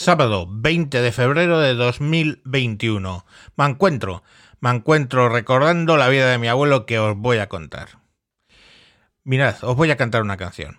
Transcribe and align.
Sábado 0.00 0.46
20 0.50 1.02
de 1.02 1.12
febrero 1.12 1.60
de 1.60 1.74
2021. 1.74 3.26
Me 3.58 3.66
encuentro, 3.66 4.22
me 4.58 4.70
encuentro 4.70 5.28
recordando 5.28 5.98
la 5.98 6.08
vida 6.08 6.30
de 6.30 6.38
mi 6.38 6.48
abuelo 6.48 6.86
que 6.86 6.98
os 6.98 7.14
voy 7.18 7.36
a 7.36 7.50
contar. 7.50 8.00
Mirad, 9.24 9.56
os 9.60 9.76
voy 9.76 9.90
a 9.90 9.98
cantar 9.98 10.22
una 10.22 10.38
canción. 10.38 10.78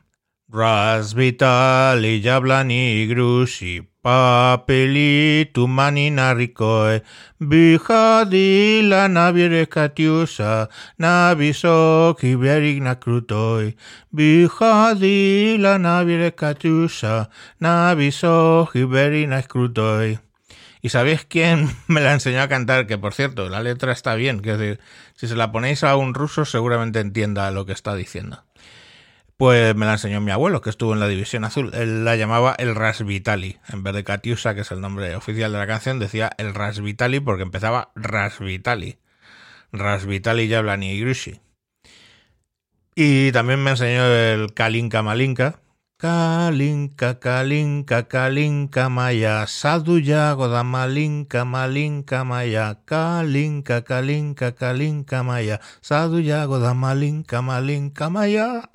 Rasvitali 0.52 2.20
jablani 2.22 3.08
grushi 3.08 3.88
papeli 4.04 5.46
tumani 5.54 6.12
narikoe 6.12 7.00
bihadi 7.40 8.83
la 8.83 9.08
navire 9.08 9.65
katiusa 9.68 10.68
naviso 11.00 12.18
kiberig 12.19 12.82
nakrutoi 12.83 13.76
bihadi 14.14 15.58
la 15.58 15.78
navire 15.78 16.32
katiusa 16.36 17.30
naviso 17.62 18.68
kiberig 18.73 19.30
nakrutoi 19.30 20.20
¿Y 20.81 20.90
sabéis 20.90 21.26
quién 21.26 21.70
me 21.88 22.02
la 22.02 22.12
enseñó 22.12 22.41
a 22.41 22.48
cantar? 22.48 22.88
Que 22.88 22.98
por 22.98 23.13
cierto, 23.13 23.48
la 23.49 23.62
letra 23.62 23.91
está 23.91 24.16
bien. 24.16 24.41
Que 24.41 24.80
si 25.16 25.27
se 25.27 25.36
la 25.36 25.52
ponéis 25.52 25.84
a 25.84 25.96
un 25.96 26.16
ruso, 26.16 26.44
seguramente 26.44 26.99
entienda 26.99 27.52
lo 27.52 27.68
que 27.68 27.74
está 27.74 27.94
diciendo. 27.96 28.44
Pues 29.41 29.76
me 29.76 29.88
la 29.88 29.94
enseñó 29.94 30.22
mi 30.22 30.30
abuelo, 30.30 30.62
que 30.62 30.70
estuvo 30.70 30.94
en 30.94 31.00
la 31.00 31.08
División 31.08 31.44
Azul. 31.45 31.72
Él 31.73 32.05
la 32.05 32.16
llamaba 32.16 32.54
el 32.59 32.76
Rasvitali. 32.76 33.58
En 33.70 33.82
vez 33.82 33.95
de 33.95 34.04
Katiusa, 34.04 34.54
que 34.54 34.62
es 34.62 34.72
el 34.72 34.82
nombre 34.82 35.16
oficial 35.16 35.52
de 35.52 35.58
la 35.58 35.66
canción, 35.66 35.98
decía 35.98 36.30
el 36.38 36.54
Rasvitali 36.54 37.20
porque 37.22 37.41
empezaba 37.41 37.91
Rasvitali. 37.96 38.99
Rasvitali 39.72 40.48
Yablani 40.48 40.91
y 40.91 41.02
Grushi. 41.02 41.40
Y 42.94 43.32
también 43.32 43.63
me 43.63 43.72
enseñó 43.72 44.05
el 44.05 44.54
Kalinka 44.54 45.02
Malinka. 45.02 45.55
Kalinka, 45.98 47.20
Kalinka, 47.20 48.08
Kalinka 48.08 48.90
Maya, 48.90 49.48
Saduya, 49.48 50.34
Godamalinka, 50.34 51.46
Malinka 51.46 52.23
Maya, 52.26 52.77
Kalinka, 52.85 53.82
Kalinka, 53.85 54.51
Kalinka 54.51 55.23
Maya, 55.23 55.60
Saduya, 55.82 56.46
Godamalinka, 56.46 57.41
Malinka 57.41 58.12
Maya 58.12 58.70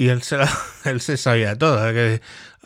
y 0.00 0.08
él 0.08 0.22
se, 0.22 0.38
él 0.86 1.02
se 1.02 1.18
sabía 1.18 1.58
todo. 1.58 1.92
Que 1.92 2.22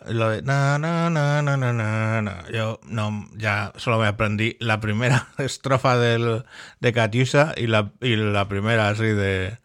lo 0.07 0.31
de 0.31 0.43
na, 0.43 0.79
na, 0.79 1.11
na, 1.11 1.43
na, 1.43 1.57
na, 1.57 2.23
na, 2.23 2.45
Yo 2.53 2.79
no, 2.85 3.29
ya 3.35 3.73
solo 3.77 3.99
me 3.99 4.07
aprendí 4.07 4.57
la 4.61 4.79
primera 4.79 5.27
estrofa 5.39 5.99
del, 5.99 6.45
de 6.79 6.93
Katiusa 6.93 7.53
y 7.57 7.67
la, 7.67 7.93
y 8.01 8.15
la 8.15 8.47
primera 8.47 8.89
así 8.89 9.03
de, 9.03 9.59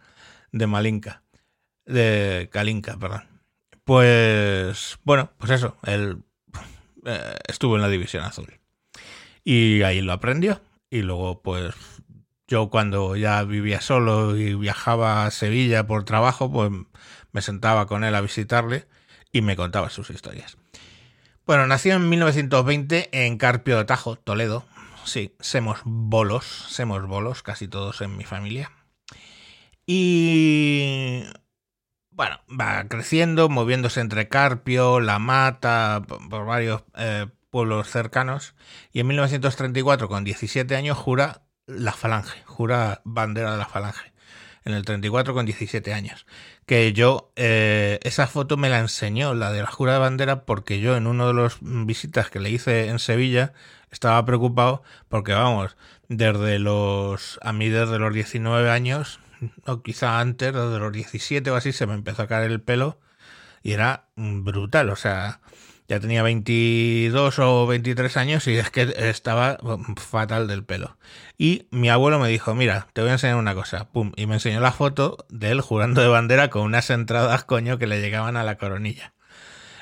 de 0.51 0.67
Malinka. 0.67 1.21
De 1.85 2.49
Kalinka, 2.51 2.97
perdón. 2.97 3.25
Pues, 3.83 4.97
bueno, 5.03 5.31
pues 5.37 5.51
eso, 5.51 5.77
él 5.83 6.23
eh, 7.05 7.37
estuvo 7.47 7.75
en 7.75 7.83
la 7.83 7.89
División 7.89 8.23
Azul. 8.23 8.59
Y 9.43 9.83
ahí 9.83 10.01
lo 10.01 10.13
aprendió. 10.13 10.59
Y 10.89 11.03
luego, 11.03 11.43
pues, 11.43 11.75
yo 12.47 12.71
cuando 12.71 13.15
ya 13.15 13.43
vivía 13.43 13.79
solo 13.79 14.35
y 14.35 14.55
viajaba 14.55 15.25
a 15.25 15.31
Sevilla 15.31 15.85
por 15.85 16.03
trabajo, 16.03 16.51
pues 16.51 16.71
me 17.31 17.41
sentaba 17.41 17.85
con 17.85 18.03
él 18.03 18.15
a 18.15 18.21
visitarle 18.21 18.87
y 19.31 19.41
me 19.41 19.55
contaba 19.55 19.89
sus 19.89 20.09
historias. 20.09 20.57
Bueno, 21.45 21.65
nació 21.67 21.95
en 21.95 22.09
1920 22.09 23.09
en 23.11 23.37
Carpio 23.37 23.77
de 23.77 23.85
Tajo, 23.85 24.15
Toledo. 24.15 24.65
Sí, 25.05 25.35
somos 25.39 25.79
bolos, 25.83 26.45
somos 26.45 27.07
bolos, 27.07 27.41
casi 27.41 27.67
todos 27.67 28.01
en 28.01 28.17
mi 28.17 28.23
familia. 28.23 28.71
Y 29.85 31.23
bueno, 32.11 32.39
va 32.47 32.87
creciendo, 32.87 33.49
moviéndose 33.49 34.01
entre 34.01 34.27
Carpio, 34.27 34.99
La 34.99 35.17
Mata, 35.17 36.03
por 36.29 36.45
varios 36.45 36.83
eh, 36.95 37.27
pueblos 37.49 37.89
cercanos. 37.89 38.55
Y 38.91 38.99
en 38.99 39.07
1934, 39.07 40.07
con 40.07 40.23
17 40.23 40.75
años, 40.75 40.97
jura 40.97 41.41
la 41.65 41.93
Falange, 41.93 42.43
jura 42.45 43.01
bandera 43.05 43.53
de 43.53 43.57
la 43.57 43.65
Falange. 43.65 44.13
En 44.69 44.75
el 44.75 44.85
34, 44.85 45.33
con 45.33 45.47
17 45.47 45.93
años. 45.93 46.27
Que 46.67 46.93
yo, 46.93 47.31
eh, 47.35 47.99
esa 48.03 48.27
foto 48.27 48.55
me 48.55 48.69
la 48.69 48.77
enseñó, 48.77 49.33
la 49.33 49.51
de 49.51 49.63
la 49.63 49.71
jura 49.71 49.93
de 49.93 49.99
bandera, 49.99 50.45
porque 50.45 50.79
yo 50.79 50.95
en 50.95 51.07
uno 51.07 51.27
de 51.27 51.33
los 51.33 51.57
visitas 51.61 52.29
que 52.29 52.39
le 52.39 52.51
hice 52.51 52.87
en 52.87 52.99
Sevilla 52.99 53.53
estaba 53.89 54.23
preocupado 54.25 54.83
porque, 55.07 55.33
vamos, 55.33 55.75
desde 56.07 56.59
los, 56.59 57.39
a 57.41 57.51
mí 57.51 57.69
desde 57.69 57.97
los 57.97 58.13
19 58.13 58.69
años, 58.69 59.19
o 59.65 59.81
quizá 59.81 60.19
antes, 60.19 60.53
desde 60.53 60.77
los 60.77 60.93
17 60.93 61.49
o 61.49 61.55
así, 61.55 61.71
se 61.71 61.87
me 61.87 61.95
empezó 61.95 62.21
a 62.21 62.27
caer 62.27 62.51
el 62.51 62.61
pelo 62.61 62.99
y 63.63 63.71
era 63.71 64.05
brutal, 64.15 64.91
o 64.91 64.95
sea, 64.95 65.39
ya 65.89 65.99
tenía 65.99 66.21
22 66.21 67.39
o 67.39 67.65
23 67.65 68.15
años 68.17 68.47
y 68.47 68.55
es 68.55 68.69
que 68.69 68.93
estaba 68.95 69.57
fatal 69.97 70.47
del 70.47 70.63
pelo. 70.63 70.97
Y 71.35 71.67
mi 71.71 71.89
abuelo 71.89 72.19
me 72.19 72.29
dijo, 72.29 72.53
mira, 72.53 72.87
te 72.93 73.01
voy 73.01 73.09
a 73.09 73.13
enseñar 73.13 73.37
una 73.37 73.55
cosa. 73.55 73.89
Pum, 73.91 74.11
y 74.15 74.27
me 74.27 74.35
enseñó 74.35 74.59
la 74.59 74.71
foto 74.71 75.25
de 75.29 75.49
él 75.49 75.61
jurando 75.61 76.01
de 76.01 76.07
bandera 76.07 76.51
con 76.51 76.61
unas 76.61 76.91
entradas, 76.91 77.43
coño, 77.43 77.79
que 77.79 77.87
le 77.87 78.01
llegaban 78.01 78.37
a 78.37 78.43
la 78.43 78.59
coronilla. 78.59 79.13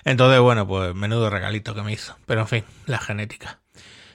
Entonces, 0.05 0.39
bueno, 0.39 0.65
pues 0.65 0.95
menudo 0.95 1.29
regalito 1.29 1.75
que 1.75 1.81
me 1.81 1.91
hizo. 1.91 2.17
Pero 2.25 2.41
en 2.41 2.47
fin, 2.47 2.63
la 2.85 2.99
genética. 2.99 3.59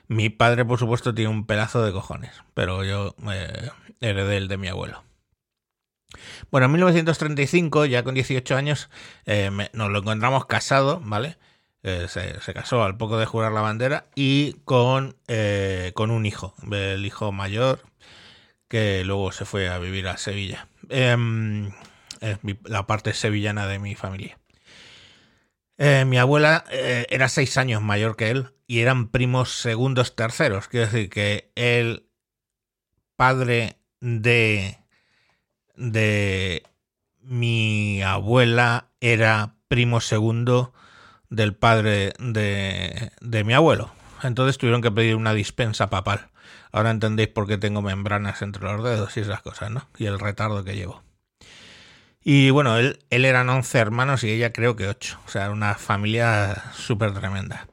Mi 0.08 0.30
padre, 0.30 0.64
por 0.64 0.78
supuesto, 0.78 1.14
tiene 1.14 1.30
un 1.30 1.46
pedazo 1.46 1.84
de 1.84 1.92
cojones, 1.92 2.32
pero 2.54 2.84
yo 2.84 3.14
eh, 3.30 3.68
heredé 4.00 4.38
el 4.38 4.48
de 4.48 4.56
mi 4.56 4.68
abuelo. 4.68 5.04
Bueno, 6.50 6.66
en 6.66 6.72
1935, 6.72 7.84
ya 7.84 8.02
con 8.02 8.14
18 8.14 8.56
años, 8.56 8.88
eh, 9.26 9.50
nos 9.74 9.90
lo 9.90 9.98
encontramos 9.98 10.46
casado, 10.46 11.02
¿vale? 11.04 11.36
Eh, 11.84 12.06
se, 12.08 12.54
casó 12.54 12.84
al 12.84 12.96
poco 12.96 13.18
de 13.18 13.26
jurar 13.26 13.50
la 13.50 13.60
bandera 13.60 14.06
y 14.14 14.52
con, 14.64 15.16
eh, 15.26 15.90
con 15.94 16.12
un 16.12 16.26
hijo, 16.26 16.54
el 16.70 17.04
hijo 17.04 17.32
mayor, 17.32 17.82
que 18.68 19.02
luego 19.04 19.32
se 19.32 19.44
fue 19.44 19.68
a 19.68 19.78
vivir 19.78 20.06
a 20.06 20.16
Sevilla. 20.16 20.68
Em, 20.88 21.72
es 22.20 22.38
la 22.64 22.86
parte 22.86 23.14
sevillana 23.14 23.66
de 23.66 23.80
mi 23.80 23.96
familia. 23.96 24.38
Eh, 25.76 26.04
mi 26.04 26.18
abuela 26.18 26.64
era 26.70 27.28
seis 27.28 27.56
años 27.56 27.82
mayor 27.82 28.16
que 28.16 28.30
él 28.30 28.50
y 28.68 28.80
eran 28.80 29.08
primos 29.08 29.52
segundos 29.60 30.14
terceros. 30.14 30.68
Quiero 30.68 30.86
decir 30.86 31.10
que 31.10 31.50
el 31.56 32.06
padre 33.16 33.76
de, 34.00 34.78
de 35.74 36.62
mi 37.20 38.02
abuela 38.02 38.90
era 39.00 39.56
primo 39.66 40.00
segundo 40.00 40.72
del 41.32 41.54
padre 41.54 42.12
de, 42.18 43.10
de 43.20 43.44
mi 43.44 43.54
abuelo. 43.54 43.90
Entonces 44.22 44.58
tuvieron 44.58 44.82
que 44.82 44.90
pedir 44.90 45.16
una 45.16 45.34
dispensa 45.34 45.90
papal. 45.90 46.28
Ahora 46.70 46.90
entendéis 46.90 47.28
por 47.28 47.46
qué 47.46 47.58
tengo 47.58 47.82
membranas 47.82 48.42
entre 48.42 48.62
los 48.62 48.84
dedos 48.84 49.16
y 49.16 49.20
esas 49.20 49.40
cosas, 49.42 49.70
¿no? 49.70 49.88
Y 49.98 50.06
el 50.06 50.20
retardo 50.20 50.62
que 50.62 50.76
llevo. 50.76 51.02
Y 52.22 52.50
bueno, 52.50 52.76
él, 52.76 53.00
él 53.10 53.24
eran 53.24 53.48
11 53.48 53.78
hermanos 53.78 54.22
y 54.24 54.30
ella 54.30 54.52
creo 54.52 54.76
que 54.76 54.88
8. 54.88 55.18
O 55.26 55.28
sea, 55.28 55.50
una 55.50 55.74
familia 55.74 56.62
súper 56.74 57.12
tremenda. 57.12 57.66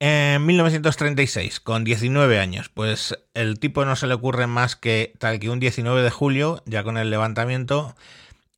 En 0.00 0.46
1936, 0.46 1.58
con 1.58 1.82
19 1.82 2.38
años, 2.38 2.68
pues 2.68 3.18
el 3.34 3.58
tipo 3.58 3.84
no 3.84 3.96
se 3.96 4.06
le 4.06 4.14
ocurre 4.14 4.46
más 4.46 4.76
que 4.76 5.12
tal 5.18 5.40
que 5.40 5.50
un 5.50 5.58
19 5.58 6.02
de 6.02 6.10
julio, 6.10 6.62
ya 6.66 6.84
con 6.84 6.96
el 6.96 7.10
levantamiento, 7.10 7.96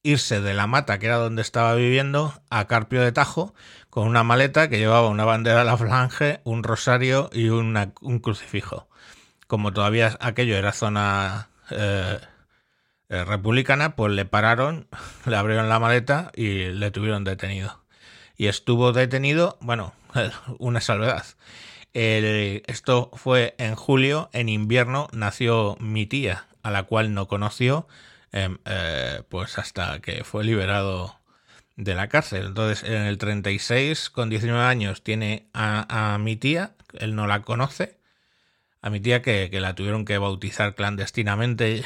irse 0.02 0.40
de 0.40 0.54
la 0.54 0.66
mata, 0.66 0.98
que 0.98 1.06
era 1.06 1.16
donde 1.16 1.42
estaba 1.42 1.74
viviendo, 1.74 2.34
a 2.50 2.66
Carpio 2.66 3.02
de 3.02 3.12
Tajo, 3.12 3.54
con 3.90 4.06
una 4.06 4.22
maleta 4.22 4.68
que 4.68 4.78
llevaba 4.78 5.08
una 5.08 5.24
bandera 5.24 5.62
a 5.62 5.64
la 5.64 5.76
flange, 5.76 6.40
un 6.44 6.62
rosario 6.62 7.30
y 7.32 7.48
un 7.48 8.18
crucifijo. 8.22 8.88
Como 9.46 9.72
todavía 9.72 10.16
aquello 10.20 10.56
era 10.56 10.72
zona 10.72 11.50
eh, 11.70 12.18
eh, 13.08 13.24
republicana, 13.24 13.96
pues 13.96 14.12
le 14.12 14.24
pararon, 14.24 14.86
le 15.26 15.36
abrieron 15.36 15.68
la 15.68 15.80
maleta 15.80 16.30
y 16.34 16.66
le 16.66 16.90
tuvieron 16.90 17.24
detenido. 17.24 17.82
Y 18.36 18.46
estuvo 18.46 18.92
detenido, 18.92 19.58
bueno, 19.60 19.92
una 20.58 20.80
salvedad. 20.80 21.24
esto 21.92 23.10
fue 23.14 23.54
en 23.58 23.74
julio, 23.74 24.30
en 24.32 24.48
invierno 24.48 25.08
nació 25.12 25.76
mi 25.80 26.06
tía, 26.06 26.46
a 26.62 26.70
la 26.70 26.84
cual 26.84 27.14
no 27.14 27.26
conoció, 27.26 27.88
Em, 28.32 28.58
eh, 28.64 29.22
pues 29.28 29.58
hasta 29.58 30.00
que 30.00 30.22
fue 30.24 30.44
liberado 30.44 31.16
de 31.76 31.94
la 31.94 32.08
cárcel. 32.08 32.46
Entonces, 32.46 32.88
en 32.88 33.02
el 33.02 33.18
36, 33.18 34.10
con 34.10 34.30
19 34.30 34.62
años, 34.62 35.02
tiene 35.02 35.48
a, 35.54 36.18
mi 36.20 36.36
tía, 36.36 36.74
él 36.94 37.14
no 37.16 37.26
la 37.26 37.42
conoce, 37.42 37.98
a 38.82 38.90
mi 38.90 39.00
tía 39.00 39.22
que, 39.22 39.50
la 39.60 39.74
tuvieron 39.74 40.04
que 40.04 40.18
bautizar 40.18 40.74
clandestinamente 40.74 41.84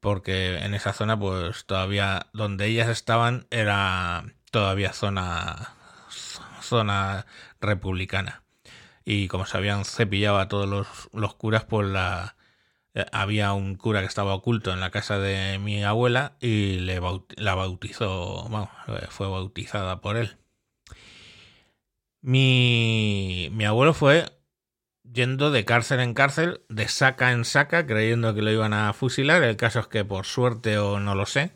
porque 0.00 0.58
en 0.58 0.74
esa 0.74 0.92
zona, 0.92 1.18
pues 1.18 1.66
todavía, 1.66 2.26
donde 2.32 2.66
ellas 2.66 2.88
estaban, 2.88 3.46
era 3.50 4.24
todavía 4.50 4.92
zona, 4.92 5.74
zona 6.62 7.26
republicana. 7.60 8.42
Y 9.04 9.28
como 9.28 9.46
se 9.46 9.56
habían 9.58 9.84
cepillado 9.84 10.38
a 10.38 10.48
todos 10.48 10.68
los, 10.68 10.88
los 11.12 11.34
curas, 11.34 11.64
pues 11.64 11.88
la, 11.88 12.36
había 13.12 13.52
un 13.52 13.74
cura 13.76 14.00
que 14.00 14.06
estaba 14.06 14.34
oculto 14.34 14.72
en 14.72 14.80
la 14.80 14.90
casa 14.90 15.18
de 15.18 15.58
mi 15.58 15.82
abuela 15.82 16.36
y 16.40 16.78
le 16.78 17.00
la 17.36 17.54
bautizó, 17.54 18.46
bueno, 18.48 18.70
eh, 18.88 19.06
fue 19.10 19.28
bautizada 19.28 20.00
por 20.00 20.16
él. 20.16 20.36
Mi, 22.20 23.48
mi 23.52 23.64
abuelo 23.64 23.92
fue 23.94 24.24
yendo 25.12 25.50
de 25.50 25.64
cárcel 25.64 26.00
en 26.00 26.14
cárcel, 26.14 26.62
de 26.68 26.88
saca 26.88 27.32
en 27.32 27.44
saca, 27.44 27.86
creyendo 27.86 28.34
que 28.34 28.42
lo 28.42 28.50
iban 28.50 28.72
a 28.72 28.92
fusilar. 28.92 29.42
El 29.42 29.56
caso 29.56 29.80
es 29.80 29.86
que 29.88 30.04
por 30.04 30.26
suerte 30.26 30.78
o 30.78 31.00
no 31.00 31.14
lo 31.14 31.26
sé, 31.26 31.52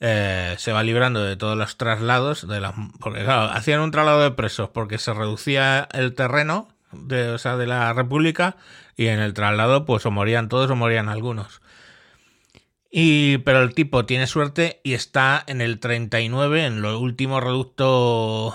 eh, 0.00 0.54
se 0.58 0.72
va 0.72 0.82
librando 0.82 1.22
de 1.22 1.36
todos 1.36 1.56
los 1.56 1.76
traslados, 1.76 2.48
de 2.48 2.60
las, 2.60 2.74
porque 3.00 3.22
claro, 3.22 3.52
hacían 3.52 3.80
un 3.80 3.90
traslado 3.90 4.22
de 4.22 4.30
presos 4.32 4.70
porque 4.70 4.98
se 4.98 5.12
reducía 5.14 5.88
el 5.92 6.14
terreno 6.14 6.68
de, 6.92 7.30
o 7.30 7.38
sea, 7.38 7.56
de 7.56 7.66
la 7.66 7.92
República 7.92 8.56
y 8.96 9.06
en 9.06 9.20
el 9.20 9.34
traslado 9.34 9.84
pues 9.84 10.04
o 10.06 10.10
morían 10.10 10.48
todos 10.48 10.70
o 10.70 10.76
morían 10.76 11.08
algunos. 11.08 11.60
Y, 12.90 13.38
pero 13.38 13.62
el 13.62 13.74
tipo 13.74 14.04
tiene 14.04 14.26
suerte 14.26 14.80
y 14.82 14.94
está 14.94 15.44
en 15.46 15.60
el 15.60 15.78
39, 15.78 16.66
en 16.66 16.82
lo 16.82 16.98
último 16.98 17.40
reducto 17.40 18.54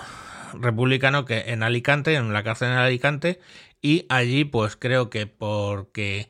republicano 0.52 1.24
que 1.24 1.44
en 1.48 1.62
Alicante, 1.62 2.14
en 2.14 2.32
la 2.32 2.42
cárcel 2.42 2.68
en 2.68 2.76
Alicante, 2.76 3.40
y 3.80 4.04
allí 4.10 4.44
pues 4.44 4.76
creo 4.76 5.08
que 5.08 5.26
porque 5.26 6.28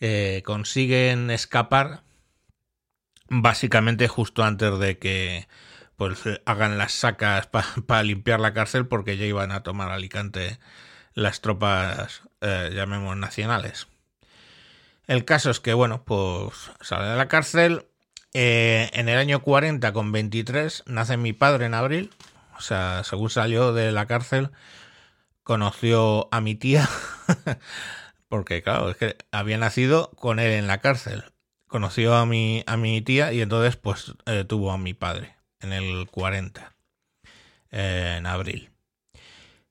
eh, 0.00 0.42
consiguen 0.44 1.30
escapar 1.30 2.02
básicamente 3.28 4.08
justo 4.08 4.44
antes 4.44 4.78
de 4.78 4.98
que 4.98 5.48
pues 5.96 6.22
hagan 6.44 6.78
las 6.78 6.92
sacas 6.92 7.46
para 7.86 8.02
limpiar 8.02 8.40
la 8.40 8.52
cárcel 8.52 8.86
porque 8.86 9.16
ya 9.16 9.24
iban 9.24 9.50
a 9.50 9.62
tomar 9.62 9.90
Alicante 9.90 10.58
las 11.16 11.40
tropas 11.40 12.20
eh, 12.42 12.70
llamemos 12.72 13.16
nacionales. 13.16 13.88
El 15.06 15.24
caso 15.24 15.50
es 15.50 15.60
que, 15.60 15.72
bueno, 15.72 16.04
pues 16.04 16.70
sale 16.80 17.08
de 17.08 17.16
la 17.16 17.26
cárcel. 17.26 17.86
Eh, 18.34 18.90
en 18.92 19.08
el 19.08 19.18
año 19.18 19.40
40, 19.40 19.92
con 19.92 20.12
23, 20.12 20.84
nace 20.86 21.16
mi 21.16 21.32
padre 21.32 21.66
en 21.66 21.74
abril. 21.74 22.10
O 22.58 22.60
sea, 22.60 23.02
según 23.02 23.30
salió 23.30 23.72
de 23.72 23.92
la 23.92 24.06
cárcel, 24.06 24.50
conoció 25.42 26.28
a 26.32 26.40
mi 26.42 26.54
tía. 26.54 26.88
porque, 28.28 28.62
claro, 28.62 28.90
es 28.90 28.96
que 28.98 29.16
había 29.32 29.56
nacido 29.56 30.10
con 30.10 30.38
él 30.38 30.52
en 30.52 30.66
la 30.66 30.78
cárcel. 30.78 31.24
Conoció 31.66 32.14
a 32.14 32.26
mi, 32.26 32.62
a 32.66 32.76
mi 32.76 33.00
tía 33.00 33.32
y 33.32 33.40
entonces, 33.40 33.76
pues, 33.76 34.12
eh, 34.26 34.44
tuvo 34.44 34.70
a 34.70 34.78
mi 34.78 34.92
padre 34.92 35.36
en 35.60 35.72
el 35.72 36.08
40, 36.10 36.74
eh, 37.70 38.16
en 38.18 38.26
abril. 38.26 38.75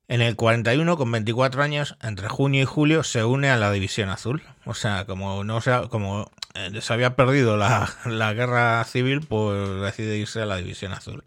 En 0.08 0.22
el 0.22 0.36
41, 0.36 0.98
con 0.98 1.12
24 1.12 1.64
años, 1.64 1.98
entre 2.02 2.28
junio 2.30 2.62
y 2.62 2.66
julio, 2.66 3.04
se 3.04 3.24
une 3.24 3.50
a 3.50 3.58
la 3.58 3.72
División 3.72 4.10
Azul. 4.10 4.44
O 4.66 4.76
sea, 4.76 5.06
como 5.06 5.44
no 5.44 5.62
sea, 5.62 5.88
como 5.88 6.32
eh, 6.54 6.80
se 6.82 6.94
había 6.94 7.16
perdido 7.16 7.58
la, 7.58 8.34
guerra 8.34 8.84
civil, 8.84 9.22
pues 9.22 9.82
decide 9.82 10.18
irse 10.18 10.42
a 10.42 10.46
la 10.46 10.58
División 10.58 10.94
Azul. 10.94 11.24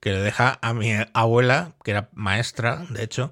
Que 0.00 0.10
le 0.12 0.20
deja 0.20 0.58
a 0.62 0.74
mi 0.74 0.92
abuela, 1.14 1.72
que 1.84 1.92
era 1.92 2.10
maestra, 2.12 2.84
de 2.90 3.04
hecho, 3.04 3.30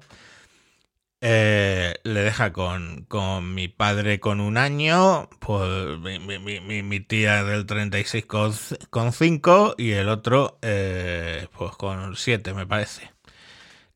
eh, 1.21 1.95
le 2.03 2.21
deja 2.21 2.51
con, 2.53 3.05
con, 3.07 3.53
mi 3.53 3.67
padre 3.67 4.19
con 4.19 4.41
un 4.41 4.57
año, 4.57 5.29
pues 5.39 5.99
mi, 5.99 6.19
mi, 6.19 6.81
mi, 6.83 6.99
tía 7.01 7.43
del 7.43 7.67
36 7.67 8.25
con, 8.25 8.53
con 8.89 9.13
5 9.13 9.75
y 9.77 9.91
el 9.91 10.09
otro 10.09 10.57
eh, 10.63 11.47
pues 11.57 11.73
con 11.73 12.15
7 12.15 12.53
me 12.55 12.65
parece 12.65 13.11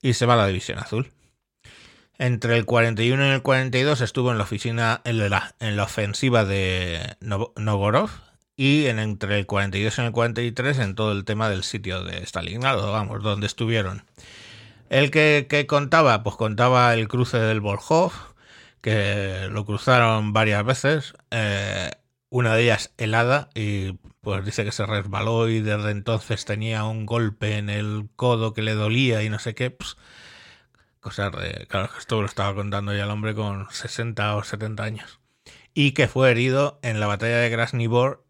y 0.06 0.14
se 0.14 0.28
va 0.28 0.36
a 0.36 0.38
la 0.38 0.48
División 0.48 0.78
Azul. 0.78 1.12
Entre 2.20 2.56
el 2.56 2.66
41 2.66 3.26
y 3.26 3.30
el 3.30 3.42
42 3.42 4.02
estuvo 4.02 4.32
en 4.32 4.38
la 4.38 4.44
oficina 4.44 5.02
en 5.04 5.30
la, 5.30 5.56
en 5.60 5.76
la 5.76 5.84
ofensiva 5.84 6.46
de 6.46 7.18
Novgorod 7.22 8.12
y 8.56 8.86
en, 8.86 9.00
entre 9.00 9.40
el 9.40 9.48
42 9.48 9.98
y 9.98 10.02
el 10.02 10.12
43 10.12 10.78
en 10.78 10.94
todo 10.94 11.12
el 11.12 11.26
tema 11.26 11.50
del 11.50 11.64
sitio 11.64 12.04
de 12.04 12.24
Stalingrado, 12.24 12.92
vamos, 12.92 13.24
donde 13.24 13.48
estuvieron. 13.48 14.04
El 14.90 15.10
que, 15.10 15.66
contaba, 15.68 16.22
pues 16.22 16.36
contaba 16.36 16.94
el 16.94 17.08
cruce 17.08 17.40
del 17.40 17.60
Volhov, 17.60 18.14
que 18.82 19.48
lo 19.50 19.66
cruzaron 19.66 20.34
varias 20.34 20.64
veces, 20.64 21.16
eh, 21.32 21.90
una 22.30 22.54
de 22.54 22.62
ellas 22.62 22.94
helada 22.98 23.50
y 23.56 23.98
pues 24.26 24.44
dice 24.44 24.66
que 24.66 24.72
se 24.72 24.88
resbaló 24.88 25.48
y 25.48 25.62
desde 25.62 25.92
entonces 25.92 26.46
tenía 26.46 26.84
un 26.86 27.06
golpe 27.06 27.58
en 27.60 27.70
el 27.70 28.10
codo 28.16 28.56
que 28.56 28.64
le 28.64 28.74
dolía 28.74 29.22
y 29.22 29.30
no 29.30 29.38
sé 29.38 29.54
qué. 29.54 29.70
Pues, 29.70 29.98
cosas 31.00 31.32
de... 31.34 31.68
Esto 32.00 32.22
lo 32.22 32.26
estaba 32.26 32.56
contando 32.56 32.92
ya 32.96 33.04
el 33.04 33.12
hombre 33.12 33.36
con 33.36 33.68
60 33.70 34.36
o 34.36 34.44
70 34.44 34.84
años. 34.84 35.20
Y 35.76 35.92
que 35.92 36.08
fue 36.08 36.32
herido 36.32 36.80
en 36.82 37.00
la 37.00 37.06
batalla 37.06 37.38
de 37.38 37.52
Grasnivor 37.52 38.26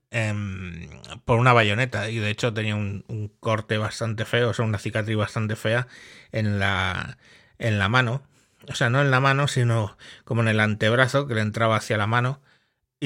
por 1.24 1.40
una 1.40 1.54
bayoneta. 1.54 2.10
Y 2.10 2.18
de 2.18 2.30
hecho 2.30 2.54
tenía 2.54 2.76
un, 2.76 3.32
corte 3.40 3.78
bastante 3.78 4.26
feo, 4.26 4.50
o 4.50 4.54
sea, 4.54 4.66
una 4.66 4.80
cicatriz 4.80 5.16
bastante 5.16 5.56
fea 5.56 5.88
en 6.34 6.60
la, 6.60 7.18
en 7.58 7.80
la 7.80 7.88
mano. 7.88 8.22
O 8.68 8.76
sea, 8.76 8.90
no 8.90 9.00
en 9.00 9.12
la 9.12 9.22
mano, 9.22 9.48
sino 9.48 9.96
como 10.26 10.42
en 10.42 10.50
el 10.50 10.60
antebrazo 10.60 11.26
que 11.26 11.36
le 11.36 11.42
entraba 11.42 11.78
hacia 11.78 11.96
la 11.96 12.08
mano 12.08 12.42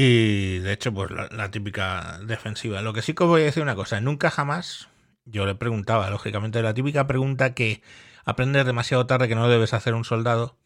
y 0.01 0.59
de 0.59 0.71
hecho, 0.71 0.93
pues 0.93 1.11
la, 1.11 1.51
típica 1.51 2.19
defensiva. 2.23 2.81
Lo 2.81 2.93
que 2.93 3.01
sí 3.01 3.13
que 3.13 3.23
os 3.23 3.29
voy 3.29 3.41
a 3.41 3.43
decir 3.43 3.61
una 3.61 3.75
cosa, 3.75 3.99
nunca 3.99 4.31
jamás 4.31 4.87
yo 5.25 5.45
le 5.45 5.55
preguntaba, 5.55 6.09
lógicamente, 6.09 6.61
la 6.61 6.73
típica 6.73 7.05
pregunta 7.05 7.53
que 7.53 7.83
aprendes 8.23 8.65
demasiado 8.65 9.05
tarde 9.07 9.27
que 9.27 9.35
no 9.35 9.49
debes 9.49 9.73
hacer 9.73 9.95
un 9.95 10.05
soldado. 10.05 10.57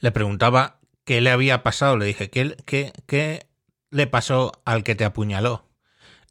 Le 0.00 0.12
preguntaba 0.12 0.80
qué 1.06 1.22
le 1.22 1.30
había 1.30 1.62
pasado, 1.62 1.96
le 1.96 2.04
dije, 2.04 2.28
¿qué, 2.28 2.58
qué, 2.66 2.92
qué 3.06 3.46
le 3.90 4.06
pasó 4.06 4.52
al 4.66 4.84
que 4.84 4.94
te 4.94 5.06
apuñaló? 5.06 5.64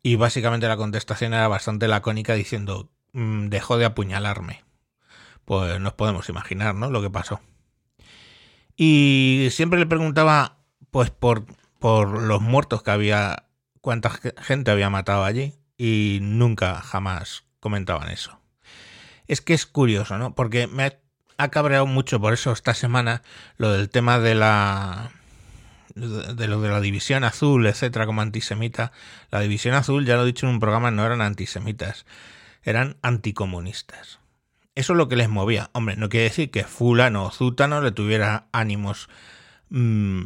Y 0.03 0.15
básicamente 0.15 0.67
la 0.67 0.77
contestación 0.77 1.33
era 1.33 1.47
bastante 1.47 1.87
lacónica 1.87 2.35
diciendo, 2.35 2.91
mm, 3.13 3.47
dejó 3.47 3.79
de 3.79 3.85
apuñalarme. 3.85 4.63
Pues 5.43 5.79
nos 5.79 5.93
podemos 5.93 6.29
imaginar, 6.29 6.75
¿no? 6.75 6.91
Lo 6.91 7.01
que 7.01 7.09
pasó. 7.09 7.41
Y 8.75 9.47
siempre 9.49 9.79
le 9.79 9.87
preguntaba 9.87 10.56
pues 10.91 11.09
por, 11.09 11.45
por 11.79 12.21
los 12.21 12.41
muertos 12.41 12.83
que 12.83 12.91
había, 12.91 13.45
cuánta 13.81 14.11
gente 14.37 14.71
había 14.71 14.89
matado 14.89 15.23
allí 15.23 15.53
y 15.77 16.19
nunca 16.21 16.81
jamás 16.81 17.43
comentaban 17.59 18.09
eso. 18.09 18.39
Es 19.27 19.41
que 19.41 19.53
es 19.53 19.65
curioso, 19.65 20.17
¿no? 20.17 20.35
Porque 20.35 20.67
me 20.67 20.97
ha 21.37 21.47
cabreado 21.49 21.85
mucho 21.85 22.19
por 22.19 22.33
eso 22.33 22.51
esta 22.51 22.73
semana 22.73 23.21
lo 23.57 23.71
del 23.71 23.89
tema 23.89 24.19
de 24.19 24.35
la 24.35 25.11
de 25.95 26.47
lo 26.47 26.61
de 26.61 26.69
la 26.69 26.79
división 26.79 27.23
azul, 27.23 27.65
etcétera, 27.65 28.05
como 28.05 28.21
antisemita. 28.21 28.91
La 29.31 29.39
división 29.39 29.73
azul, 29.73 30.05
ya 30.05 30.15
lo 30.15 30.23
he 30.23 30.27
dicho 30.27 30.45
en 30.45 30.53
un 30.53 30.59
programa, 30.59 30.91
no 30.91 31.05
eran 31.05 31.21
antisemitas, 31.21 32.05
eran 32.63 32.97
anticomunistas. 33.01 34.19
Eso 34.75 34.93
es 34.93 34.97
lo 34.97 35.07
que 35.09 35.15
les 35.15 35.27
movía. 35.27 35.71
Hombre, 35.73 35.95
no 35.95 36.07
quiere 36.07 36.25
decir 36.25 36.51
que 36.51 36.63
fulano 36.63 37.25
o 37.25 37.31
zútano 37.31 37.81
le 37.81 37.91
tuviera 37.91 38.45
ánimos 38.51 39.09
Mm, 39.69 40.23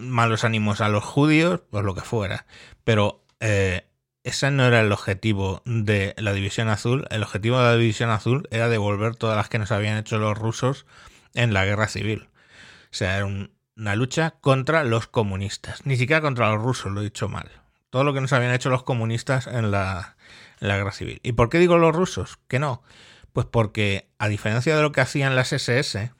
malos 0.00 0.44
ánimos 0.44 0.80
a 0.80 0.88
los 0.88 1.04
judíos, 1.04 1.60
por 1.70 1.84
lo 1.84 1.94
que 1.94 2.02
fuera. 2.02 2.46
Pero 2.84 3.24
eh, 3.40 3.86
ese 4.26 4.50
no 4.50 4.64
era 4.64 4.80
el 4.80 4.90
objetivo 4.92 5.62
de 5.64 6.14
la 6.18 6.32
División 6.32 6.68
Azul. 6.68 7.06
El 7.10 7.22
objetivo 7.22 7.58
de 7.58 7.64
la 7.64 7.76
División 7.76 8.10
Azul 8.10 8.48
era 8.50 8.68
devolver 8.68 9.14
todas 9.14 9.36
las 9.36 9.48
que 9.48 9.58
nos 9.58 9.70
habían 9.70 9.98
hecho 9.98 10.18
los 10.18 10.36
rusos 10.36 10.84
en 11.34 11.52
la 11.52 11.64
guerra 11.64 11.88
civil. 11.88 12.28
O 12.84 12.94
sea, 12.96 13.16
era 13.18 13.26
una 13.26 13.94
lucha 13.94 14.32
contra 14.40 14.82
los 14.84 15.06
comunistas. 15.06 15.86
Ni 15.86 15.96
siquiera 15.96 16.22
contra 16.22 16.50
los 16.50 16.62
rusos, 16.62 16.92
lo 16.92 17.02
he 17.02 17.04
dicho 17.04 17.28
mal. 17.28 17.50
Todo 17.90 18.04
lo 18.04 18.12
que 18.14 18.20
nos 18.20 18.32
habían 18.32 18.52
hecho 18.52 18.68
los 18.68 18.82
comunistas 18.82 19.46
en 19.46 19.70
la, 19.70 20.16
guerra 20.60 20.92
civil. 20.92 21.20
¿Y 21.22 21.32
por 21.32 21.48
qué 21.48 21.58
digo 21.58 21.78
los 21.78 21.94
rusos? 21.94 22.38
Que 22.48 22.58
no. 22.58 22.82
Pues 23.32 23.46
porque, 23.46 24.08
a 24.18 24.28
diferencia 24.28 24.74
de 24.74 24.82
lo 24.82 24.92
que 24.92 25.02
hacían 25.02 25.36
las 25.36 25.52
SS, 25.52 26.12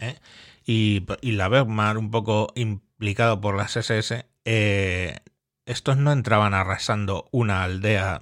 ¿eh? 0.00 0.18
y, 0.64 1.04
la 1.32 1.48
Wehrmacht 1.48 1.96
un 1.96 2.10
poco 2.10 2.52
implicado 2.54 3.40
por 3.40 3.56
las 3.56 3.76
SS, 3.76 4.26
eh, 4.44 5.18
estos 5.66 5.96
no 5.96 6.12
entraban 6.12 6.54
arrasando 6.54 7.28
una 7.30 7.62
aldea, 7.62 8.20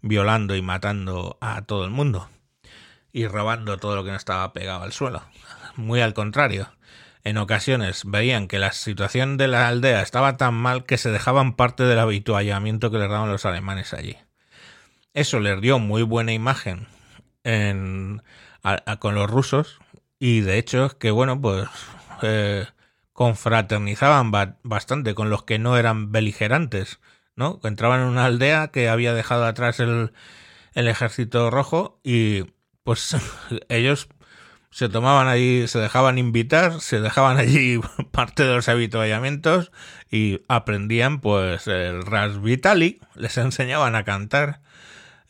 violando 0.00 0.54
y 0.54 0.62
matando 0.62 1.38
a 1.40 1.62
todo 1.62 1.84
el 1.84 1.90
mundo 1.90 2.28
y 3.12 3.26
robando 3.26 3.78
todo 3.78 3.96
lo 3.96 4.04
que 4.04 4.10
no 4.10 4.16
estaba 4.16 4.52
pegado 4.52 4.82
al 4.82 4.92
suelo. 4.92 5.22
Muy 5.76 6.00
al 6.00 6.14
contrario. 6.14 6.68
En 7.22 7.38
ocasiones 7.38 8.02
veían 8.04 8.48
que 8.48 8.58
la 8.58 8.72
situación 8.72 9.38
de 9.38 9.48
la 9.48 9.66
aldea 9.66 10.02
estaba 10.02 10.36
tan 10.36 10.54
mal 10.54 10.84
que 10.84 10.98
se 10.98 11.10
dejaban 11.10 11.54
parte 11.54 11.84
del 11.84 11.98
habituallamiento 11.98 12.90
que 12.90 12.98
les 12.98 13.08
daban 13.08 13.30
los 13.30 13.46
alemanes 13.46 13.94
allí. 13.94 14.16
Eso 15.14 15.40
les 15.40 15.60
dio 15.60 15.78
muy 15.78 16.02
buena 16.02 16.32
imagen 16.32 16.86
con 18.98 19.14
los 19.14 19.30
rusos, 19.30 19.78
y 20.24 20.40
de 20.40 20.56
hecho 20.56 20.86
es 20.86 20.94
que, 20.94 21.10
bueno, 21.10 21.38
pues 21.38 21.68
eh, 22.22 22.66
confraternizaban 23.12 24.32
bastante 24.62 25.14
con 25.14 25.28
los 25.28 25.42
que 25.42 25.58
no 25.58 25.76
eran 25.76 26.12
beligerantes, 26.12 26.98
¿no? 27.36 27.60
Entraban 27.62 28.00
en 28.00 28.06
una 28.06 28.24
aldea 28.24 28.68
que 28.68 28.88
había 28.88 29.12
dejado 29.12 29.44
atrás 29.44 29.80
el, 29.80 30.12
ejército 30.72 31.50
rojo 31.50 32.00
y 32.02 32.44
pues 32.84 33.14
ellos 33.68 34.08
se 34.70 34.88
tomaban 34.88 35.28
allí, 35.28 35.68
se 35.68 35.78
dejaban 35.78 36.16
invitar, 36.16 36.80
se 36.80 37.02
dejaban 37.02 37.36
allí 37.36 37.78
parte 38.10 38.44
de 38.44 38.54
los 38.54 38.70
habituallamientos 38.70 39.72
y 40.10 40.40
aprendían 40.48 41.20
pues 41.20 41.66
el 41.66 42.00
Ras 42.00 42.40
Vitali, 42.40 42.98
les 43.14 43.36
enseñaban 43.36 43.94
a 43.94 44.04
cantar 44.04 44.62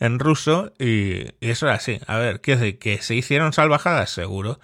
en 0.04 0.18
ruso 0.18 0.72
y, 0.78 1.28
eso 1.40 1.66
era 1.66 1.76
así. 1.76 2.00
A 2.06 2.18
ver, 2.18 2.40
quiero 2.40 2.60
decir, 2.60 2.78
que 2.78 3.02
se 3.02 3.14
hicieron 3.14 3.52
salvajadas, 3.52 4.10
seguro, 4.10 4.60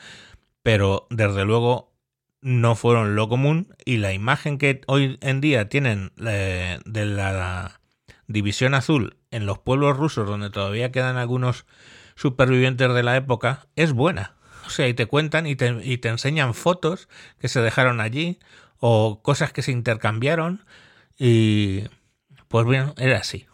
pero 0.62 1.06
desde 1.10 1.44
luego 1.44 1.92
no 2.40 2.74
fueron 2.74 3.16
lo 3.16 3.28
común 3.28 3.74
y 3.84 3.98
la 3.98 4.12
imagen 4.12 4.58
que 4.58 4.80
hoy 4.86 5.18
en 5.20 5.40
día 5.40 5.68
tienen 5.68 6.12
eh, 6.24 6.78
de 6.84 7.04
la 7.06 7.80
división 8.26 8.74
azul 8.74 9.18
en 9.30 9.46
los 9.46 9.58
pueblos 9.58 9.96
rusos 9.96 10.26
donde 10.26 10.50
todavía 10.50 10.92
quedan 10.92 11.16
algunos 11.16 11.66
supervivientes 12.14 12.92
de 12.92 13.02
la 13.02 13.16
época 13.16 13.66
es 13.76 13.92
buena. 13.92 14.34
O 14.66 14.70
sea, 14.70 14.88
y 14.88 14.94
te 14.94 15.06
cuentan 15.06 15.46
y 15.46 15.56
te, 15.56 15.80
y 15.82 15.98
te 15.98 16.08
enseñan 16.08 16.54
fotos 16.54 17.08
que 17.38 17.48
se 17.48 17.60
dejaron 17.60 18.00
allí 18.00 18.38
o 18.78 19.20
cosas 19.22 19.52
que 19.52 19.62
se 19.62 19.72
intercambiaron 19.72 20.64
y 21.18 21.84
pues 22.48 22.66
bien, 22.66 22.94
era 22.96 23.18
así. 23.18 23.46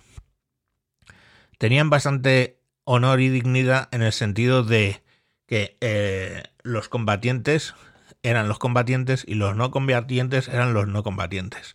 Tenían 1.58 1.90
bastante 1.90 2.60
honor 2.84 3.20
y 3.20 3.28
dignidad 3.28 3.88
en 3.92 4.02
el 4.02 4.12
sentido 4.12 4.62
de 4.62 5.02
que 5.46 5.76
eh, 5.80 6.42
los 6.62 6.88
combatientes 6.88 7.74
eran 8.22 8.48
los 8.48 8.58
combatientes 8.58 9.24
y 9.26 9.34
los 9.34 9.56
no 9.56 9.70
combatientes 9.70 10.48
eran 10.48 10.74
los 10.74 10.86
no 10.88 11.02
combatientes. 11.02 11.74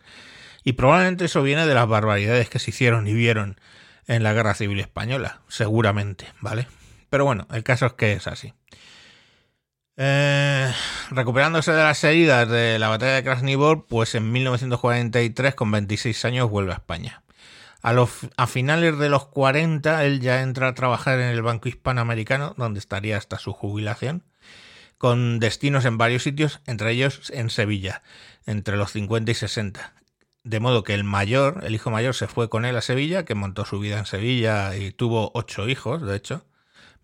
Y 0.63 0.73
probablemente 0.73 1.25
eso 1.25 1.41
viene 1.41 1.65
de 1.65 1.73
las 1.73 1.87
barbaridades 1.87 2.49
que 2.49 2.59
se 2.59 2.71
hicieron 2.71 3.07
y 3.07 3.13
vieron 3.13 3.59
en 4.07 4.23
la 4.23 4.33
Guerra 4.33 4.53
Civil 4.53 4.79
Española, 4.79 5.41
seguramente, 5.47 6.27
¿vale? 6.41 6.67
Pero 7.09 7.25
bueno, 7.25 7.47
el 7.51 7.63
caso 7.63 7.85
es 7.85 7.93
que 7.93 8.13
es 8.13 8.27
así. 8.27 8.53
Eh, 9.97 10.71
recuperándose 11.09 11.71
de 11.71 11.83
las 11.83 12.03
heridas 12.03 12.49
de 12.49 12.79
la 12.79 12.89
batalla 12.89 13.13
de 13.13 13.23
Krasnivor, 13.23 13.85
pues 13.87 14.15
en 14.15 14.31
1943, 14.31 15.55
con 15.55 15.71
26 15.71 16.25
años, 16.25 16.49
vuelve 16.49 16.71
a 16.71 16.75
España. 16.75 17.23
A, 17.81 17.93
los, 17.93 18.11
a 18.37 18.47
finales 18.47 18.97
de 18.97 19.09
los 19.09 19.25
40, 19.27 20.05
él 20.05 20.19
ya 20.19 20.41
entra 20.41 20.67
a 20.67 20.73
trabajar 20.73 21.19
en 21.19 21.29
el 21.29 21.41
Banco 21.41 21.69
Hispanoamericano, 21.69 22.53
donde 22.57 22.79
estaría 22.79 23.17
hasta 23.17 23.39
su 23.39 23.53
jubilación, 23.53 24.23
con 24.97 25.39
destinos 25.39 25.85
en 25.85 25.97
varios 25.97 26.23
sitios, 26.23 26.61
entre 26.67 26.91
ellos 26.91 27.31
en 27.33 27.49
Sevilla, 27.49 28.03
entre 28.45 28.77
los 28.77 28.91
50 28.91 29.31
y 29.31 29.35
60. 29.35 29.93
De 30.43 30.59
modo 30.59 30.83
que 30.83 30.93
el 30.93 31.03
mayor, 31.03 31.63
el 31.65 31.75
hijo 31.75 31.91
mayor, 31.91 32.13
se 32.15 32.27
fue 32.27 32.49
con 32.49 32.65
él 32.65 32.75
a 32.75 32.81
Sevilla, 32.81 33.25
que 33.25 33.35
montó 33.35 33.65
su 33.65 33.79
vida 33.79 33.99
en 33.99 34.05
Sevilla 34.05 34.75
y 34.75 34.91
tuvo 34.91 35.31
ocho 35.33 35.67
hijos, 35.67 36.01
de 36.01 36.15
hecho, 36.15 36.45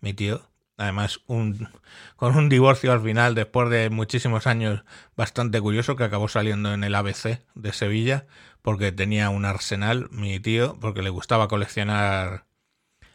mi 0.00 0.14
tío, 0.14 0.48
Además, 0.78 1.20
un, 1.26 1.68
con 2.16 2.36
un 2.36 2.48
divorcio 2.48 2.92
al 2.92 3.02
final, 3.02 3.34
después 3.34 3.68
de 3.68 3.90
muchísimos 3.90 4.46
años, 4.46 4.84
bastante 5.16 5.60
curioso, 5.60 5.96
que 5.96 6.04
acabó 6.04 6.28
saliendo 6.28 6.72
en 6.72 6.84
el 6.84 6.94
ABC 6.94 7.42
de 7.54 7.72
Sevilla, 7.72 8.26
porque 8.62 8.92
tenía 8.92 9.28
un 9.28 9.44
arsenal, 9.44 10.08
mi 10.10 10.40
tío, 10.40 10.78
porque 10.80 11.02
le 11.02 11.10
gustaba 11.10 11.48
coleccionar 11.48 12.46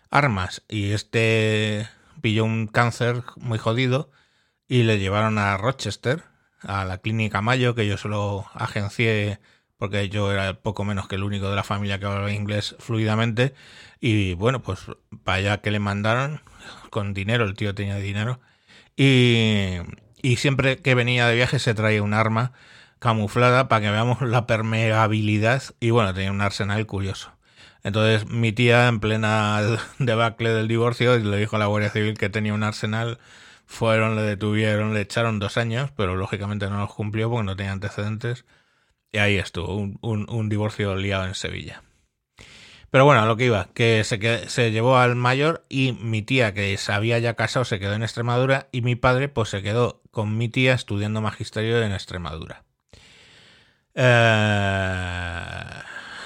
armas. 0.09 0.63
Y 0.67 0.91
este 0.91 1.87
pilló 2.21 2.45
un 2.45 2.67
cáncer 2.67 3.23
muy 3.37 3.57
jodido 3.57 4.11
y 4.67 4.83
le 4.83 4.99
llevaron 4.99 5.37
a 5.37 5.57
Rochester, 5.57 6.23
a 6.61 6.85
la 6.85 6.99
clínica 6.99 7.41
Mayo, 7.41 7.75
que 7.75 7.87
yo 7.87 7.97
solo 7.97 8.45
agencié 8.53 9.39
porque 9.77 10.07
yo 10.07 10.31
era 10.31 10.53
poco 10.61 10.85
menos 10.85 11.09
que 11.09 11.15
el 11.15 11.23
único 11.23 11.49
de 11.49 11.57
la 11.57 11.63
familia 11.63 11.99
que 11.99 12.05
hablaba 12.05 12.31
inglés 12.31 12.75
fluidamente. 12.79 13.53
Y 13.99 14.33
bueno, 14.33 14.61
pues 14.61 14.79
para 15.25 15.39
allá 15.39 15.57
que 15.61 15.71
le 15.71 15.79
mandaron, 15.79 16.41
con 16.89 17.13
dinero, 17.13 17.45
el 17.45 17.55
tío 17.55 17.75
tenía 17.75 17.95
dinero. 17.97 18.39
Y, 18.95 19.77
y 20.21 20.37
siempre 20.37 20.77
que 20.77 20.95
venía 20.95 21.27
de 21.27 21.35
viaje 21.35 21.59
se 21.59 21.73
traía 21.73 22.03
un 22.03 22.13
arma 22.13 22.53
camuflada 22.99 23.67
para 23.67 23.81
que 23.81 23.91
veamos 23.91 24.21
la 24.21 24.47
permeabilidad. 24.47 25.63
Y 25.79 25.91
bueno, 25.91 26.13
tenía 26.13 26.31
un 26.31 26.41
arsenal 26.41 26.85
curioso. 26.85 27.31
Entonces 27.83 28.27
mi 28.29 28.53
tía, 28.53 28.87
en 28.87 28.99
plena 28.99 29.61
debacle 29.99 30.49
del 30.53 30.67
divorcio, 30.67 31.17
le 31.17 31.37
dijo 31.37 31.57
a 31.57 31.59
la 31.59 31.65
Guardia 31.67 31.89
Civil 31.89 32.17
que 32.17 32.29
tenía 32.29 32.53
un 32.53 32.63
arsenal. 32.63 33.19
Fueron, 33.65 34.15
le 34.15 34.23
detuvieron, 34.23 34.93
le 34.93 35.01
echaron 35.01 35.39
dos 35.39 35.57
años, 35.57 35.91
pero 35.95 36.15
lógicamente 36.15 36.69
no 36.69 36.79
los 36.79 36.93
cumplió 36.93 37.29
porque 37.29 37.45
no 37.45 37.55
tenía 37.55 37.73
antecedentes. 37.73 38.45
Y 39.11 39.19
ahí 39.19 39.37
estuvo, 39.37 39.75
un, 39.77 39.99
un 40.01 40.49
divorcio 40.49 40.95
liado 40.95 41.25
en 41.27 41.35
Sevilla. 41.35 41.82
Pero 42.93 43.05
bueno, 43.05 43.23
a 43.23 43.25
lo 43.25 43.37
que 43.37 43.45
iba, 43.45 43.69
que 43.73 44.03
se, 44.03 44.47
se 44.49 44.71
llevó 44.71 44.97
al 44.99 45.15
mayor 45.15 45.65
y 45.67 45.93
mi 45.93 46.21
tía, 46.21 46.53
que 46.53 46.77
se 46.77 46.91
había 46.91 47.17
ya 47.17 47.33
casado, 47.33 47.65
se 47.65 47.79
quedó 47.79 47.93
en 47.93 48.03
Extremadura 48.03 48.69
y 48.71 48.83
mi 48.83 48.95
padre, 48.95 49.29
pues 49.29 49.49
se 49.49 49.63
quedó 49.63 50.03
con 50.11 50.37
mi 50.37 50.47
tía 50.47 50.75
estudiando 50.75 51.19
magisterio 51.19 51.81
en 51.81 51.91
Extremadura. 51.91 52.65
Eh, 53.95 55.81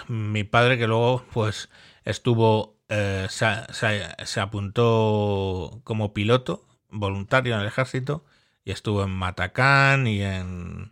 mi 0.10 0.44
padre, 0.44 0.78
que 0.78 0.88
luego, 0.88 1.24
pues, 1.32 1.70
estuvo, 2.04 2.82
eh, 2.90 3.28
se 3.30 4.42
apuntó 4.42 5.80
como 5.86 6.14
piloto 6.14 6.68
voluntario 6.90 7.56
en 7.56 7.62
el 7.62 7.68
ejército 7.68 8.26
y 8.66 8.72
estuvo 8.72 9.04
en 9.04 9.12
Matacán 9.12 10.06
y 10.06 10.22
en 10.22 10.92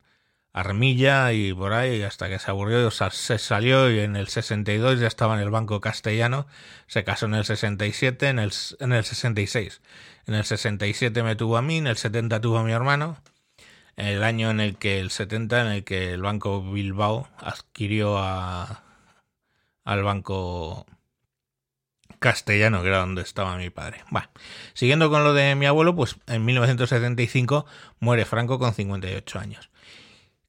Armilla 0.55 1.33
y 1.33 1.53
por 1.53 1.73
ahí 1.73 2.01
hasta 2.03 2.29
que 2.29 2.39
se 2.39 2.49
aburrió, 2.49 2.89
se 2.89 3.37
salió 3.37 3.91
y 3.91 3.99
en 3.99 4.15
el 4.15 4.29
62 4.29 5.01
ya 5.01 5.07
estaba 5.07 5.35
en 5.35 5.41
el 5.41 5.49
Banco 5.49 5.81
Castellano, 5.81 6.47
se 6.87 7.03
casó 7.03 7.25
en 7.25 7.33
el 7.33 7.43
67, 7.43 8.29
en 8.29 8.39
el, 8.39 8.53
en 8.79 8.93
el 8.93 9.03
66. 9.03 9.81
En 10.27 10.33
el 10.33 10.45
67 10.45 11.23
me 11.23 11.35
tuvo 11.35 11.57
a 11.57 11.61
mí, 11.61 11.77
en 11.77 11.87
el 11.87 11.97
70 11.97 12.39
tuvo 12.39 12.59
a 12.59 12.63
mi 12.63 12.71
hermano, 12.71 13.17
en 13.97 14.07
el 14.07 14.23
año 14.23 14.49
en 14.49 14.61
el 14.61 14.77
que, 14.77 15.01
el 15.01 15.11
70, 15.11 15.59
en 15.59 15.67
el 15.67 15.83
que 15.83 16.13
el 16.13 16.21
Banco 16.21 16.61
Bilbao 16.63 17.27
adquirió 17.37 18.17
a, 18.17 18.81
al 19.83 20.03
Banco 20.03 20.85
Castellano, 22.19 22.81
que 22.81 22.87
era 22.87 22.99
donde 22.99 23.23
estaba 23.23 23.57
mi 23.57 23.71
padre. 23.71 24.05
Bueno, 24.09 24.29
siguiendo 24.73 25.09
con 25.09 25.25
lo 25.25 25.33
de 25.33 25.53
mi 25.55 25.65
abuelo, 25.65 25.97
pues 25.97 26.15
en 26.27 26.45
1975 26.45 27.65
muere 27.99 28.23
Franco 28.23 28.57
con 28.57 28.73
58 28.73 29.37
años 29.37 29.69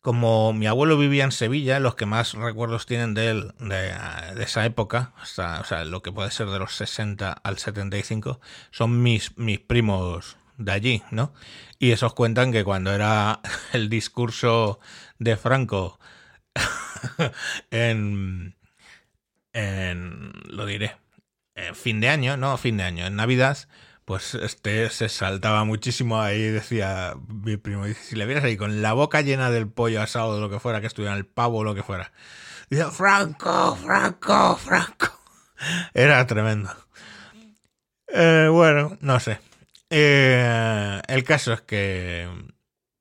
como 0.06 0.52
mi 0.52 0.68
abuelo 0.68 0.96
vivía 0.96 1.24
en 1.24 1.32
Sevilla, 1.32 1.80
los 1.80 1.96
que 1.96 2.06
más 2.06 2.34
recuerdos 2.34 2.86
tienen 2.86 3.12
de 3.14 3.28
él 3.28 3.52
de, 3.58 3.92
esa 4.40 4.64
época, 4.64 5.12
o 5.20 5.24
sea, 5.26 5.84
lo 5.84 6.00
que 6.00 6.12
puede 6.12 6.30
ser 6.30 6.46
de 6.46 6.60
los 6.60 6.76
60 6.76 7.32
al 7.32 7.58
75, 7.58 8.40
son 8.70 9.02
mis, 9.02 9.36
mis 9.36 9.58
primos 9.58 10.36
de 10.58 10.70
allí, 10.70 11.02
¿no? 11.10 11.34
Y 11.80 11.90
esos 11.90 12.14
cuentan 12.14 12.52
que 12.52 12.62
cuando 12.62 12.92
era 12.92 13.40
el 13.72 13.88
discurso 13.88 14.78
de 15.18 15.36
Franco 15.36 15.98
en, 17.72 18.54
en, 19.52 20.32
lo 20.44 20.66
diré, 20.66 20.98
fin 21.74 21.98
de 21.98 22.10
año, 22.10 22.36
no, 22.36 22.56
fin 22.58 22.76
de 22.76 22.84
año, 22.84 23.06
en 23.06 23.16
Navidad, 23.16 23.58
pues 24.06 24.36
este 24.36 24.88
se 24.88 25.08
saltaba 25.08 25.64
muchísimo 25.64 26.20
ahí, 26.22 26.40
decía 26.42 27.14
mi 27.26 27.56
primo, 27.56 27.84
si 27.86 28.14
le 28.14 28.24
vieras 28.24 28.44
ahí 28.44 28.56
con 28.56 28.80
la 28.80 28.92
boca 28.92 29.20
llena 29.20 29.50
del 29.50 29.68
pollo 29.68 30.00
asado 30.00 30.36
o 30.36 30.40
lo 30.40 30.48
que 30.48 30.60
fuera, 30.60 30.80
que 30.80 30.86
estuviera 30.86 31.16
el 31.16 31.26
pavo 31.26 31.58
o 31.58 31.64
lo 31.64 31.74
que 31.74 31.82
fuera. 31.82 32.12
Dice, 32.70 32.84
Franco, 32.92 33.76
Franco, 33.76 34.56
Franco. 34.56 35.20
Era 35.94 36.24
tremendo. 36.24 36.70
Eh, 38.06 38.48
bueno, 38.50 38.96
no 39.00 39.18
sé. 39.18 39.40
Eh, 39.90 41.02
el 41.08 41.24
caso 41.24 41.52
es 41.52 41.62
que 41.62 42.28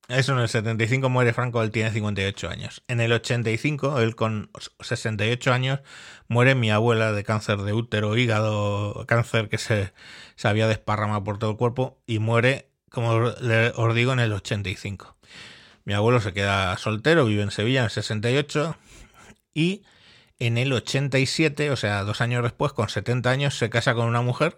eso 0.07 0.33
en 0.33 0.39
el 0.39 0.49
75 0.49 1.09
muere 1.09 1.33
Franco, 1.33 1.63
él 1.63 1.71
tiene 1.71 1.91
58 1.91 2.49
años. 2.49 2.83
En 2.87 3.01
el 3.01 3.11
85, 3.11 3.99
él 4.01 4.15
con 4.15 4.51
68 4.79 5.51
años, 5.51 5.79
muere 6.27 6.55
mi 6.55 6.69
abuela 6.71 7.11
de 7.11 7.23
cáncer 7.23 7.59
de 7.59 7.73
útero, 7.73 8.15
hígado, 8.15 9.05
cáncer 9.07 9.49
que 9.49 9.57
se, 9.57 9.93
se 10.35 10.47
había 10.47 10.67
desparramado 10.67 11.23
por 11.23 11.39
todo 11.39 11.51
el 11.51 11.57
cuerpo 11.57 12.01
y 12.05 12.19
muere, 12.19 12.69
como 12.89 13.09
os 13.09 13.95
digo, 13.95 14.13
en 14.13 14.19
el 14.19 14.33
85. 14.33 15.15
Mi 15.85 15.93
abuelo 15.93 16.19
se 16.21 16.33
queda 16.33 16.77
soltero, 16.77 17.25
vive 17.25 17.43
en 17.43 17.51
Sevilla 17.51 17.79
en 17.79 17.85
el 17.85 17.91
68 17.91 18.75
y 19.53 19.83
en 20.39 20.57
el 20.57 20.73
87, 20.73 21.71
o 21.71 21.75
sea, 21.75 22.03
dos 22.03 22.21
años 22.21 22.43
después, 22.43 22.73
con 22.73 22.89
70 22.89 23.29
años, 23.29 23.57
se 23.57 23.69
casa 23.69 23.93
con 23.95 24.07
una 24.07 24.21
mujer 24.21 24.55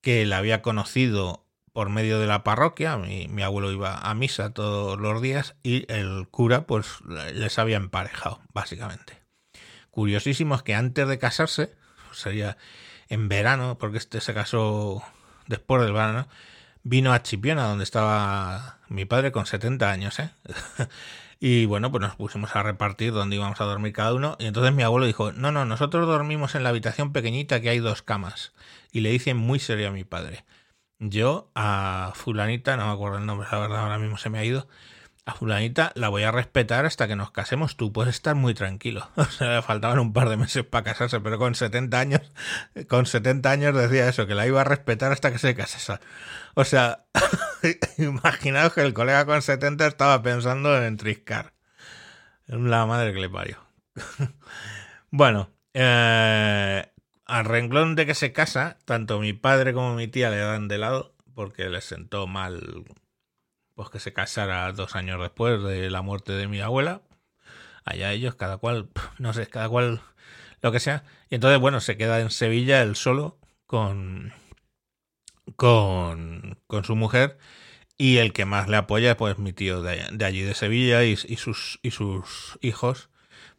que 0.00 0.26
la 0.26 0.38
había 0.38 0.62
conocido 0.62 1.47
por 1.78 1.90
medio 1.90 2.18
de 2.18 2.26
la 2.26 2.42
parroquia. 2.42 2.96
Mi, 2.96 3.40
abuelo 3.40 3.70
iba 3.70 3.98
a 3.98 4.12
misa 4.12 4.50
todos 4.50 4.98
los 4.98 5.22
días 5.22 5.54
y 5.62 5.86
el 5.88 6.26
cura 6.28 6.62
pues 6.62 7.02
les 7.06 7.56
había 7.60 7.76
emparejado, 7.76 8.40
básicamente. 8.52 9.22
Curiosísimo 9.92 10.56
es 10.56 10.64
que 10.64 10.74
antes 10.74 11.06
de 11.06 11.20
casarse, 11.20 11.76
sería 12.10 12.56
en 13.08 13.28
verano, 13.28 13.78
porque 13.78 13.98
este 13.98 14.20
se 14.20 14.34
casó 14.34 15.04
después 15.46 15.80
del 15.80 15.92
verano, 15.92 16.26
vino 16.82 17.12
a 17.12 17.22
Chipiona, 17.22 17.68
donde 17.68 17.84
estaba 17.84 18.78
mi 18.88 19.04
padre 19.04 19.30
con 19.30 19.46
70 19.46 19.88
años, 19.88 20.18
¿eh? 20.18 20.30
y 21.38 21.66
bueno, 21.66 21.92
pues 21.92 22.02
nos 22.02 22.16
pusimos 22.16 22.56
a 22.56 22.64
repartir 22.64 23.12
dónde 23.12 23.36
íbamos 23.36 23.60
a 23.60 23.64
dormir 23.66 23.92
cada 23.92 24.14
uno. 24.14 24.36
Y 24.40 24.46
entonces 24.46 24.74
mi 24.74 24.82
abuelo 24.82 25.06
dijo, 25.06 25.30
no, 25.30 25.52
no, 25.52 25.64
nosotros 25.64 26.08
dormimos 26.08 26.56
en 26.56 26.64
la 26.64 26.70
habitación 26.70 27.12
pequeñita 27.12 27.60
que 27.60 27.68
hay 27.68 27.78
dos 27.78 28.02
camas. 28.02 28.52
Y 28.90 28.98
le 28.98 29.10
dice 29.10 29.34
muy 29.34 29.60
serio 29.60 29.86
a 29.86 29.92
mi 29.92 30.02
padre, 30.02 30.44
yo 30.98 31.50
a 31.54 32.12
fulanita, 32.14 32.76
no 32.76 32.86
me 32.86 32.92
acuerdo 32.92 33.18
el 33.18 33.26
nombre, 33.26 33.48
la 33.50 33.58
verdad 33.58 33.80
ahora 33.80 33.98
mismo 33.98 34.18
se 34.18 34.30
me 34.30 34.38
ha 34.38 34.44
ido, 34.44 34.68
a 35.28 35.34
fulanita 35.34 35.92
la 35.94 36.08
voy 36.08 36.22
a 36.22 36.30
respetar 36.30 36.86
hasta 36.86 37.06
que 37.06 37.14
nos 37.14 37.30
casemos, 37.30 37.76
tú 37.76 37.92
puedes 37.92 38.14
estar 38.14 38.34
muy 38.34 38.54
tranquilo. 38.54 39.10
O 39.16 39.24
sea, 39.26 39.56
le 39.56 39.62
faltaban 39.62 39.98
un 39.98 40.12
par 40.12 40.28
de 40.28 40.36
meses 40.38 40.64
para 40.64 40.84
casarse, 40.84 41.20
pero 41.20 41.38
con 41.38 41.54
70 41.54 42.00
años, 42.00 42.22
con 42.88 43.04
70 43.04 43.50
años 43.50 43.74
decía 43.74 44.08
eso, 44.08 44.26
que 44.26 44.34
la 44.34 44.46
iba 44.46 44.62
a 44.62 44.64
respetar 44.64 45.12
hasta 45.12 45.30
que 45.30 45.38
se 45.38 45.54
casase. 45.54 45.98
O 46.54 46.64
sea, 46.64 47.04
imaginaos 47.98 48.72
que 48.72 48.80
el 48.80 48.94
colega 48.94 49.26
con 49.26 49.42
70 49.42 49.86
estaba 49.86 50.22
pensando 50.22 50.82
en 50.82 50.96
triscar. 50.96 51.52
La 52.46 52.86
madre 52.86 53.12
que 53.12 53.20
le 53.20 53.28
parió. 53.28 53.58
bueno, 55.10 55.50
eh, 55.74 56.90
al 57.28 57.44
renglón 57.44 57.94
de 57.94 58.06
que 58.06 58.14
se 58.14 58.32
casa, 58.32 58.78
tanto 58.84 59.20
mi 59.20 59.32
padre 59.32 59.72
como 59.72 59.94
mi 59.94 60.08
tía 60.08 60.30
le 60.30 60.38
dan 60.38 60.66
de 60.66 60.78
lado 60.78 61.14
porque 61.34 61.68
les 61.68 61.84
sentó 61.84 62.26
mal 62.26 62.84
pues 63.76 63.90
que 63.90 64.00
se 64.00 64.12
casara 64.12 64.72
dos 64.72 64.96
años 64.96 65.20
después 65.20 65.62
de 65.62 65.88
la 65.88 66.02
muerte 66.02 66.32
de 66.32 66.48
mi 66.48 66.60
abuela. 66.60 67.02
Allá 67.84 68.12
ellos, 68.12 68.34
cada 68.34 68.56
cual, 68.56 68.88
no 69.18 69.32
sé, 69.32 69.46
cada 69.46 69.68
cual 69.68 70.00
lo 70.62 70.72
que 70.72 70.80
sea. 70.80 71.04
Y 71.30 71.36
entonces, 71.36 71.60
bueno, 71.60 71.80
se 71.80 71.96
queda 71.96 72.20
en 72.20 72.30
Sevilla 72.30 72.82
él 72.82 72.96
solo 72.96 73.38
con, 73.66 74.32
con, 75.54 76.58
con 76.66 76.82
su 76.82 76.96
mujer. 76.96 77.38
Y 77.96 78.16
el 78.16 78.32
que 78.32 78.46
más 78.46 78.68
le 78.68 78.78
apoya, 78.78 79.16
pues 79.16 79.38
mi 79.38 79.52
tío 79.52 79.80
de, 79.80 80.24
allí 80.24 80.42
de 80.42 80.54
Sevilla 80.54 81.04
y, 81.04 81.16
sus, 81.16 81.78
y 81.82 81.92
sus 81.92 82.58
hijos, 82.60 83.10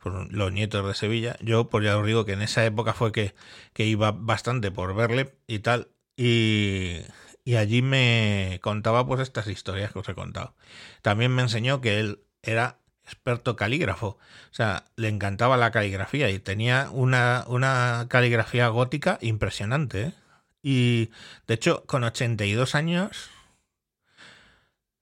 los 0.03 0.51
nietos 0.51 0.87
de 0.87 0.93
Sevilla. 0.93 1.37
Yo, 1.41 1.69
pues 1.69 1.83
ya 1.85 1.97
os 1.97 2.05
digo 2.05 2.25
que 2.25 2.33
en 2.33 2.41
esa 2.41 2.65
época 2.65 2.93
fue 2.93 3.11
que, 3.11 3.35
que 3.73 3.85
iba 3.85 4.11
bastante 4.11 4.71
por 4.71 4.95
verle 4.95 5.35
y 5.47 5.59
tal. 5.59 5.89
Y, 6.15 6.97
y 7.43 7.55
allí 7.55 7.81
me 7.81 8.59
contaba 8.61 9.05
pues 9.05 9.21
estas 9.21 9.47
historias 9.47 9.91
que 9.91 9.99
os 9.99 10.09
he 10.09 10.15
contado. 10.15 10.55
También 11.01 11.33
me 11.33 11.41
enseñó 11.41 11.81
que 11.81 11.99
él 11.99 12.23
era 12.43 12.79
experto 13.03 13.55
calígrafo, 13.55 14.07
o 14.07 14.53
sea, 14.53 14.85
le 14.95 15.07
encantaba 15.07 15.57
la 15.57 15.71
caligrafía 15.71 16.29
y 16.29 16.37
tenía 16.37 16.89
una, 16.91 17.43
una 17.47 18.05
caligrafía 18.07 18.67
gótica 18.67 19.17
impresionante. 19.21 20.01
¿eh? 20.03 20.13
Y 20.61 21.09
de 21.47 21.55
hecho, 21.55 21.83
con 21.85 22.03
82 22.03 22.75
años... 22.75 23.29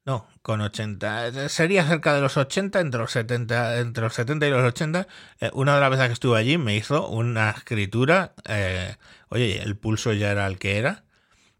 No, 0.07 0.27
con 0.41 0.61
80. 0.61 1.49
Sería 1.49 1.85
cerca 1.85 2.15
de 2.15 2.21
los 2.21 2.35
80, 2.37 2.79
entre 2.79 2.99
los 2.99 3.11
70, 3.11 3.77
entre 3.79 4.03
los 4.03 4.13
70 4.15 4.47
y 4.47 4.49
los 4.49 4.63
80. 4.63 5.07
Eh, 5.41 5.51
una 5.53 5.75
de 5.75 5.81
las 5.81 5.91
veces 5.91 6.07
que 6.07 6.13
estuve 6.13 6.39
allí 6.39 6.57
me 6.57 6.75
hizo 6.75 7.07
una 7.07 7.51
escritura. 7.51 8.33
Eh, 8.45 8.95
oye, 9.29 9.61
el 9.61 9.77
pulso 9.77 10.13
ya 10.13 10.31
era 10.31 10.47
el 10.47 10.57
que 10.57 10.77
era 10.79 11.03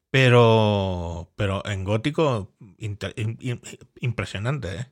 pero, 0.09 1.31
pero 1.35 1.63
en 1.65 1.83
gótico, 1.83 2.53
impresionante, 3.99 4.75
¿eh? 4.75 4.87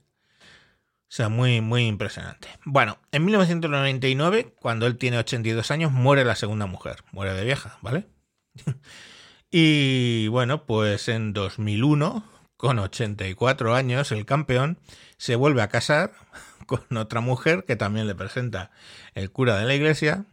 O 1.08 1.14
sea, 1.16 1.30
muy, 1.30 1.62
muy 1.62 1.88
impresionante. 1.88 2.50
Bueno, 2.66 3.00
en 3.12 3.26
1999, 3.26 4.54
cuando 4.60 4.86
él 4.86 4.98
tiene 4.98 5.18
82 5.18 5.72
años, 5.72 5.92
muere 5.92 6.26
la 6.26 6.36
segunda 6.36 6.66
mujer. 6.66 6.98
Muere 7.12 7.34
de 7.34 7.46
vieja, 7.46 7.80
¿vale? 7.82 8.08
y 9.52 10.28
bueno, 10.28 10.66
pues 10.66 11.08
en 11.08 11.32
2001, 11.34 12.24
con 12.58 12.80
84 12.80 13.76
años, 13.76 14.12
el 14.12 14.26
campeón 14.26 14.80
se 15.18 15.36
vuelve 15.36 15.62
a 15.62 15.70
casar 15.70 16.14
con 16.66 16.98
otra 16.98 17.22
mujer 17.22 17.66
que 17.66 17.76
también 17.76 18.08
le 18.08 18.16
presenta 18.16 18.72
el 19.14 19.32
cura 19.32 19.58
de 19.58 19.66
la 19.66 19.76
iglesia, 19.76 20.26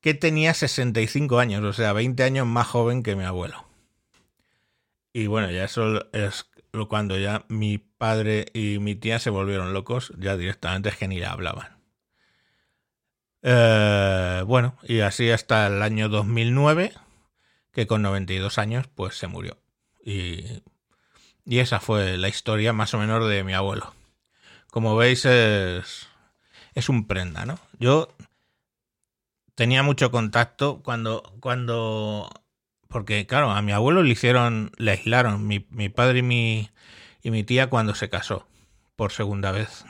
que 0.00 0.14
tenía 0.14 0.54
65 0.54 1.38
años, 1.38 1.62
o 1.62 1.72
sea, 1.72 1.92
20 1.92 2.22
años 2.22 2.46
más 2.46 2.66
joven 2.66 3.02
que 3.02 3.16
mi 3.16 3.24
abuelo. 3.24 3.66
Y 5.12 5.26
bueno, 5.26 5.50
ya 5.50 5.64
eso 5.64 6.06
es 6.12 6.46
cuando 6.88 7.18
ya 7.18 7.44
mi 7.48 7.78
padre 7.78 8.46
y 8.54 8.78
mi 8.78 8.94
tía 8.94 9.18
se 9.18 9.30
volvieron 9.30 9.72
locos, 9.72 10.12
ya 10.18 10.36
directamente 10.36 10.88
es 10.88 10.96
que 10.96 11.08
ni 11.08 11.18
le 11.18 11.26
hablaban. 11.26 11.80
Eh, 13.42 14.42
bueno, 14.46 14.76
y 14.82 15.00
así 15.00 15.30
hasta 15.30 15.66
el 15.66 15.82
año 15.82 16.08
2009, 16.08 16.92
que 17.72 17.86
con 17.86 18.02
92 18.02 18.58
años 18.58 18.86
pues 18.94 19.16
se 19.16 19.26
murió. 19.26 19.58
Y, 20.04 20.62
y 21.44 21.58
esa 21.58 21.80
fue 21.80 22.16
la 22.18 22.28
historia 22.28 22.72
más 22.72 22.94
o 22.94 22.98
menos 22.98 23.28
de 23.28 23.44
mi 23.44 23.54
abuelo. 23.54 23.94
Como 24.70 24.96
veis 24.96 25.24
es, 25.24 26.08
es 26.74 26.88
un 26.88 27.06
prenda, 27.06 27.44
¿no? 27.44 27.58
Yo 27.78 28.14
tenía 29.54 29.82
mucho 29.82 30.10
contacto 30.10 30.80
cuando, 30.82 31.34
cuando 31.40 32.30
porque, 32.90 33.26
claro, 33.26 33.50
a 33.52 33.62
mi 33.62 33.72
abuelo 33.72 34.02
le 34.02 34.10
hicieron, 34.10 34.72
le 34.76 34.90
aislaron, 34.90 35.46
mi, 35.46 35.66
mi 35.70 35.88
padre 35.88 36.18
y 36.18 36.22
mi, 36.22 36.70
y 37.22 37.30
mi 37.30 37.44
tía 37.44 37.68
cuando 37.68 37.94
se 37.94 38.10
casó 38.10 38.46
por 38.96 39.12
segunda 39.12 39.52
vez. 39.52 39.84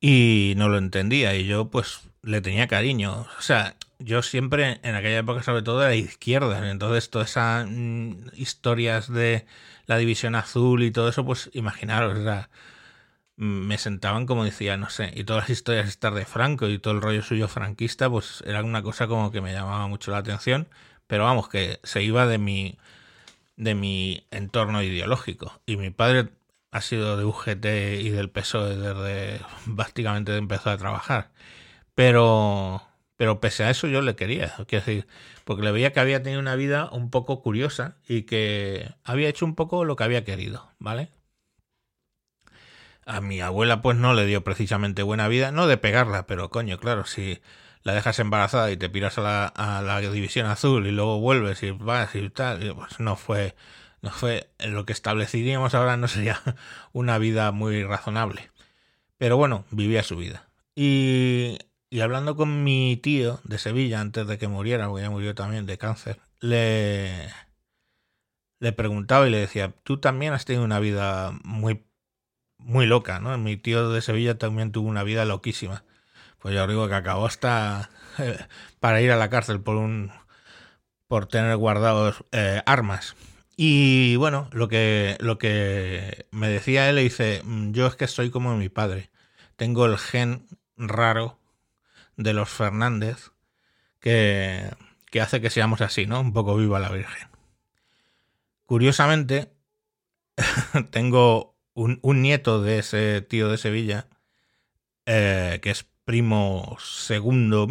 Y 0.00 0.54
no 0.56 0.68
lo 0.68 0.78
entendía 0.78 1.34
y 1.36 1.46
yo 1.46 1.70
pues 1.70 2.00
le 2.22 2.40
tenía 2.40 2.66
cariño. 2.66 3.26
O 3.38 3.42
sea, 3.42 3.76
yo 4.04 4.22
siempre, 4.22 4.80
en 4.82 4.94
aquella 4.94 5.18
época 5.18 5.42
sobre 5.42 5.62
todo, 5.62 5.80
de 5.80 5.96
izquierda. 5.98 6.70
Entonces 6.70 7.10
todas 7.10 7.30
esas 7.30 7.66
mm, 7.68 8.28
historias 8.34 9.12
de 9.12 9.46
la 9.86 9.96
división 9.98 10.34
azul 10.34 10.82
y 10.82 10.90
todo 10.90 11.08
eso, 11.08 11.24
pues 11.24 11.50
imaginaros, 11.52 12.18
era, 12.18 12.50
me 13.36 13.78
sentaban 13.78 14.26
como 14.26 14.44
decía, 14.44 14.76
no 14.76 14.90
sé, 14.90 15.12
y 15.14 15.24
todas 15.24 15.44
las 15.44 15.50
historias 15.50 15.88
estar 15.88 16.14
de 16.14 16.24
Franco 16.24 16.68
y 16.68 16.78
todo 16.78 16.94
el 16.94 17.02
rollo 17.02 17.22
suyo 17.22 17.48
franquista, 17.48 18.08
pues 18.10 18.42
era 18.46 18.62
una 18.62 18.82
cosa 18.82 19.06
como 19.08 19.30
que 19.32 19.40
me 19.40 19.52
llamaba 19.52 19.86
mucho 19.88 20.10
la 20.12 20.18
atención 20.18 20.68
pero 21.06 21.24
vamos, 21.24 21.48
que 21.48 21.80
se 21.82 22.02
iba 22.02 22.26
de 22.26 22.38
mi, 22.38 22.78
de 23.56 23.74
mi 23.74 24.26
entorno 24.30 24.82
ideológico. 24.82 25.60
Y 25.66 25.76
mi 25.76 25.90
padre 25.90 26.30
ha 26.70 26.80
sido 26.80 27.16
de 27.16 27.24
UGT 27.24 27.66
y 28.02 28.10
del 28.10 28.30
PSOE 28.30 28.76
desde 28.76 29.40
básicamente 29.66 30.36
empezó 30.36 30.70
a 30.70 30.78
trabajar. 30.78 31.30
Pero, 31.94 32.82
pero 33.16 33.40
pese 33.40 33.64
a 33.64 33.70
eso 33.70 33.86
yo 33.86 34.02
le 34.02 34.16
quería, 34.16 34.54
quiero 34.66 34.84
decir, 34.84 35.06
porque 35.44 35.62
le 35.62 35.72
veía 35.72 35.92
que 35.92 36.00
había 36.00 36.22
tenido 36.22 36.40
una 36.40 36.56
vida 36.56 36.88
un 36.90 37.10
poco 37.10 37.42
curiosa 37.42 37.96
y 38.08 38.22
que 38.22 38.94
había 39.04 39.28
hecho 39.28 39.44
un 39.44 39.54
poco 39.54 39.84
lo 39.84 39.96
que 39.96 40.04
había 40.04 40.24
querido, 40.24 40.70
¿vale? 40.78 41.10
A 43.06 43.20
mi 43.20 43.40
abuela 43.40 43.82
pues 43.82 43.96
no 43.96 44.14
le 44.14 44.26
dio 44.26 44.42
precisamente 44.44 45.02
buena 45.02 45.28
vida, 45.28 45.52
no 45.52 45.66
de 45.66 45.76
pegarla, 45.76 46.26
pero 46.26 46.50
coño, 46.50 46.78
claro, 46.78 47.04
si 47.04 47.40
la 47.82 47.92
dejas 47.94 48.18
embarazada 48.18 48.70
y 48.70 48.76
te 48.76 48.88
piras 48.88 49.18
a 49.18 49.20
la, 49.20 49.82
la 49.82 50.00
división 50.00 50.46
azul 50.46 50.86
y 50.86 50.90
luego 50.90 51.20
vuelves 51.20 51.62
y 51.62 51.70
vas 51.70 52.14
y 52.14 52.30
tal, 52.30 52.74
pues 52.74 52.98
no 52.98 53.16
fue, 53.16 53.54
no 54.00 54.10
fue 54.10 54.50
lo 54.58 54.86
que 54.86 54.94
estableceríamos 54.94 55.74
ahora 55.74 55.96
no 55.96 56.08
sería 56.08 56.40
una 56.92 57.18
vida 57.18 57.52
muy 57.52 57.84
razonable. 57.84 58.50
Pero 59.18 59.36
bueno, 59.36 59.64
vivía 59.70 60.02
su 60.02 60.16
vida. 60.16 60.48
Y, 60.74 61.58
y 61.94 62.00
hablando 62.00 62.36
con 62.36 62.64
mi 62.64 62.96
tío 62.96 63.40
de 63.44 63.58
Sevilla 63.58 64.00
antes 64.00 64.26
de 64.26 64.38
que 64.38 64.48
muriera, 64.48 64.88
porque 64.88 65.02
ya 65.02 65.10
murió 65.10 65.34
también 65.34 65.66
de 65.66 65.78
cáncer, 65.78 66.20
le, 66.40 67.28
le 68.58 68.72
preguntaba 68.72 69.28
y 69.28 69.30
le 69.30 69.38
decía, 69.38 69.72
tú 69.84 69.98
también 70.00 70.32
has 70.32 70.44
tenido 70.44 70.64
una 70.64 70.80
vida 70.80 71.32
muy, 71.44 71.86
muy 72.58 72.86
loca, 72.86 73.20
¿no? 73.20 73.36
Mi 73.38 73.56
tío 73.56 73.90
de 73.90 74.02
Sevilla 74.02 74.38
también 74.38 74.72
tuvo 74.72 74.88
una 74.88 75.04
vida 75.04 75.24
loquísima 75.24 75.84
pues 76.44 76.54
ya 76.54 76.64
os 76.64 76.68
digo 76.68 76.86
que 76.88 76.94
acabó 76.94 77.24
hasta 77.24 77.88
para 78.80 79.00
ir 79.00 79.10
a 79.12 79.16
la 79.16 79.30
cárcel 79.30 79.62
por 79.62 79.76
un 79.76 80.12
por 81.08 81.26
tener 81.26 81.56
guardados 81.56 82.24
eh, 82.32 82.60
armas. 82.66 83.16
Y 83.56 84.16
bueno, 84.16 84.50
lo 84.52 84.68
que, 84.68 85.16
lo 85.20 85.38
que 85.38 86.26
me 86.32 86.48
decía 86.48 86.90
él, 86.90 86.96
le 86.96 87.02
dice, 87.02 87.40
mm, 87.44 87.72
yo 87.72 87.86
es 87.86 87.96
que 87.96 88.08
soy 88.08 88.30
como 88.30 88.56
mi 88.58 88.68
padre. 88.68 89.10
Tengo 89.56 89.86
el 89.86 89.96
gen 89.96 90.46
raro 90.76 91.38
de 92.16 92.32
los 92.32 92.48
Fernández 92.48 93.32
que, 94.00 94.70
que 95.10 95.20
hace 95.20 95.40
que 95.40 95.50
seamos 95.50 95.80
así, 95.80 96.06
¿no? 96.06 96.20
Un 96.20 96.32
poco 96.32 96.56
viva 96.56 96.78
la 96.78 96.90
Virgen. 96.90 97.28
Curiosamente, 98.66 99.52
tengo 100.90 101.56
un, 101.74 101.98
un, 102.02 102.22
nieto 102.22 102.62
de 102.62 102.78
ese 102.78 103.20
tío 103.22 103.48
de 103.48 103.58
Sevilla, 103.58 104.08
eh, 105.06 105.60
que 105.62 105.70
es 105.70 105.86
primo 106.04 106.76
segundo. 106.80 107.66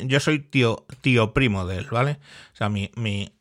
Yo 0.00 0.20
soy 0.20 0.40
tío, 0.40 0.86
tío 1.00 1.32
primo 1.32 1.66
de 1.66 1.78
él, 1.78 1.86
¿vale? 1.90 2.18
O 2.52 2.56
sea, 2.56 2.68
mi, 2.68 2.90
mi 2.96 3.32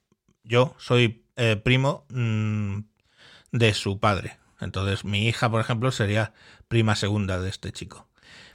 yo 0.44 0.76
soy 0.78 1.26
eh, 1.36 1.56
primo 1.58 2.06
mm, 2.10 2.80
de 3.52 3.74
su 3.74 4.00
padre. 4.00 4.38
Entonces, 4.62 5.04
mi 5.04 5.28
hija, 5.28 5.50
por 5.50 5.62
ejemplo, 5.62 5.92
sería 5.92 6.34
prima 6.68 6.96
segunda 6.96 7.40
de 7.40 7.50
este 7.50 7.72
chico. 7.72 8.08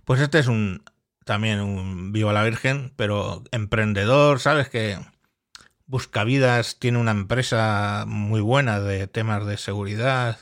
Pues 0.04 0.20
este 0.20 0.38
es 0.38 0.46
un 0.46 0.82
también 1.30 1.60
un 1.60 2.10
vivo 2.10 2.32
la 2.32 2.42
Virgen, 2.42 2.92
pero 2.96 3.44
emprendedor, 3.52 4.40
¿sabes? 4.40 4.68
Que 4.68 4.98
busca 5.86 6.24
vidas, 6.24 6.80
tiene 6.80 6.98
una 6.98 7.12
empresa 7.12 8.02
muy 8.08 8.40
buena 8.40 8.80
de 8.80 9.06
temas 9.06 9.46
de 9.46 9.56
seguridad, 9.56 10.40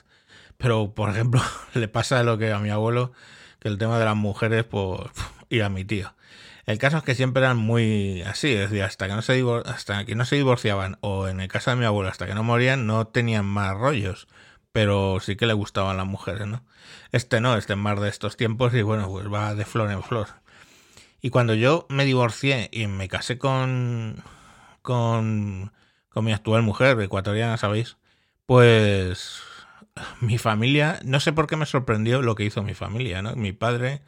pero 0.57 0.94
por 0.94 1.11
ejemplo, 1.11 1.42
le 1.74 1.88
pasa 1.88 2.22
lo 2.22 2.38
que 2.38 2.53
a 2.53 2.59
mi 2.59 2.70
abuelo, 2.70 3.12
que 3.61 3.68
el 3.68 3.77
tema 3.77 3.98
de 3.98 4.07
las 4.07 4.16
mujeres, 4.16 4.64
pues 4.64 5.11
y 5.51 5.61
a 5.61 5.68
mi 5.68 5.85
tío. 5.85 6.14
El 6.64 6.79
caso 6.79 6.96
es 6.96 7.03
que 7.03 7.14
siempre 7.14 7.42
eran 7.42 7.59
muy 7.59 8.22
así, 8.22 8.55
es 8.55 8.70
decir, 8.70 8.83
hasta 8.83 9.09
que 9.09 9.12
no 9.12 9.20
se, 9.20 9.44
hasta 9.66 10.07
que 10.07 10.14
no 10.14 10.24
se 10.24 10.37
divorciaban, 10.37 10.96
o 11.03 11.29
en 11.29 11.40
el 11.40 11.48
caso 11.48 11.70
de 11.70 11.77
mi 11.77 11.85
abuelo, 11.85 12.09
hasta 12.09 12.27
que 12.27 12.35
no 12.35 12.44
morían, 12.44 12.87
no 12.87 13.09
tenían 13.09 13.44
más 13.44 13.77
rollos, 13.77 14.27
pero 14.72 15.20
sí 15.20 15.37
que 15.37 15.44
le 15.44 15.53
gustaban 15.53 15.98
las 15.98 16.07
mujeres, 16.07 16.46
¿no? 16.46 16.64
Este 17.12 17.42
no, 17.42 17.59
este 17.59 17.74
es 17.74 17.79
más 17.79 18.01
de 18.01 18.09
estos 18.09 18.38
tiempos 18.38 18.72
y 18.72 18.81
bueno, 18.81 19.07
pues 19.11 19.31
va 19.31 19.55
de 19.55 19.66
flor 19.66 19.90
en 19.90 20.03
flor. 20.03 20.29
Y 21.20 21.31
cuando 21.31 21.54
yo 21.54 21.87
me 21.88 22.04
divorcié 22.04 22.68
y 22.72 22.87
me 22.87 23.09
casé 23.09 23.38
con, 23.38 24.22
con, 24.83 25.72
mi 26.14 26.33
actual 26.33 26.62
mujer, 26.62 27.00
ecuatoriana, 27.00 27.57
¿sabéis? 27.57 27.96
Pues 28.46 29.42
mi 30.20 30.38
familia, 30.38 31.00
no 31.04 31.20
sé 31.20 31.33
por 31.33 31.46
qué 31.46 31.57
me 31.57 31.66
sorprendió 31.66 32.22
lo 32.22 32.35
que 32.35 32.44
hizo 32.44 32.62
mi 32.62 32.74
familia, 32.74 33.22
¿no? 33.22 33.35
Mi 33.37 33.52
padre 33.52 34.02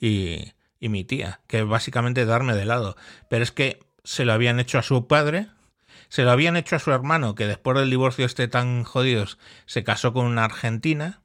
y, 0.00 0.52
y 0.80 0.88
mi 0.88 1.04
tía, 1.04 1.40
que 1.46 1.62
básicamente 1.62 2.24
darme 2.26 2.54
de 2.54 2.64
lado. 2.64 2.96
Pero 3.30 3.42
es 3.42 3.52
que 3.52 3.80
se 4.04 4.24
lo 4.24 4.32
habían 4.32 4.60
hecho 4.60 4.78
a 4.78 4.82
su 4.82 5.06
padre, 5.06 5.48
se 6.08 6.22
lo 6.22 6.30
habían 6.30 6.56
hecho 6.56 6.76
a 6.76 6.80
su 6.80 6.90
hermano, 6.92 7.34
que 7.34 7.46
después 7.46 7.76
del 7.78 7.90
divorcio 7.90 8.24
este 8.24 8.48
tan 8.48 8.84
jodidos 8.84 9.38
se 9.66 9.84
casó 9.84 10.12
con 10.12 10.26
una 10.26 10.44
argentina 10.44 11.20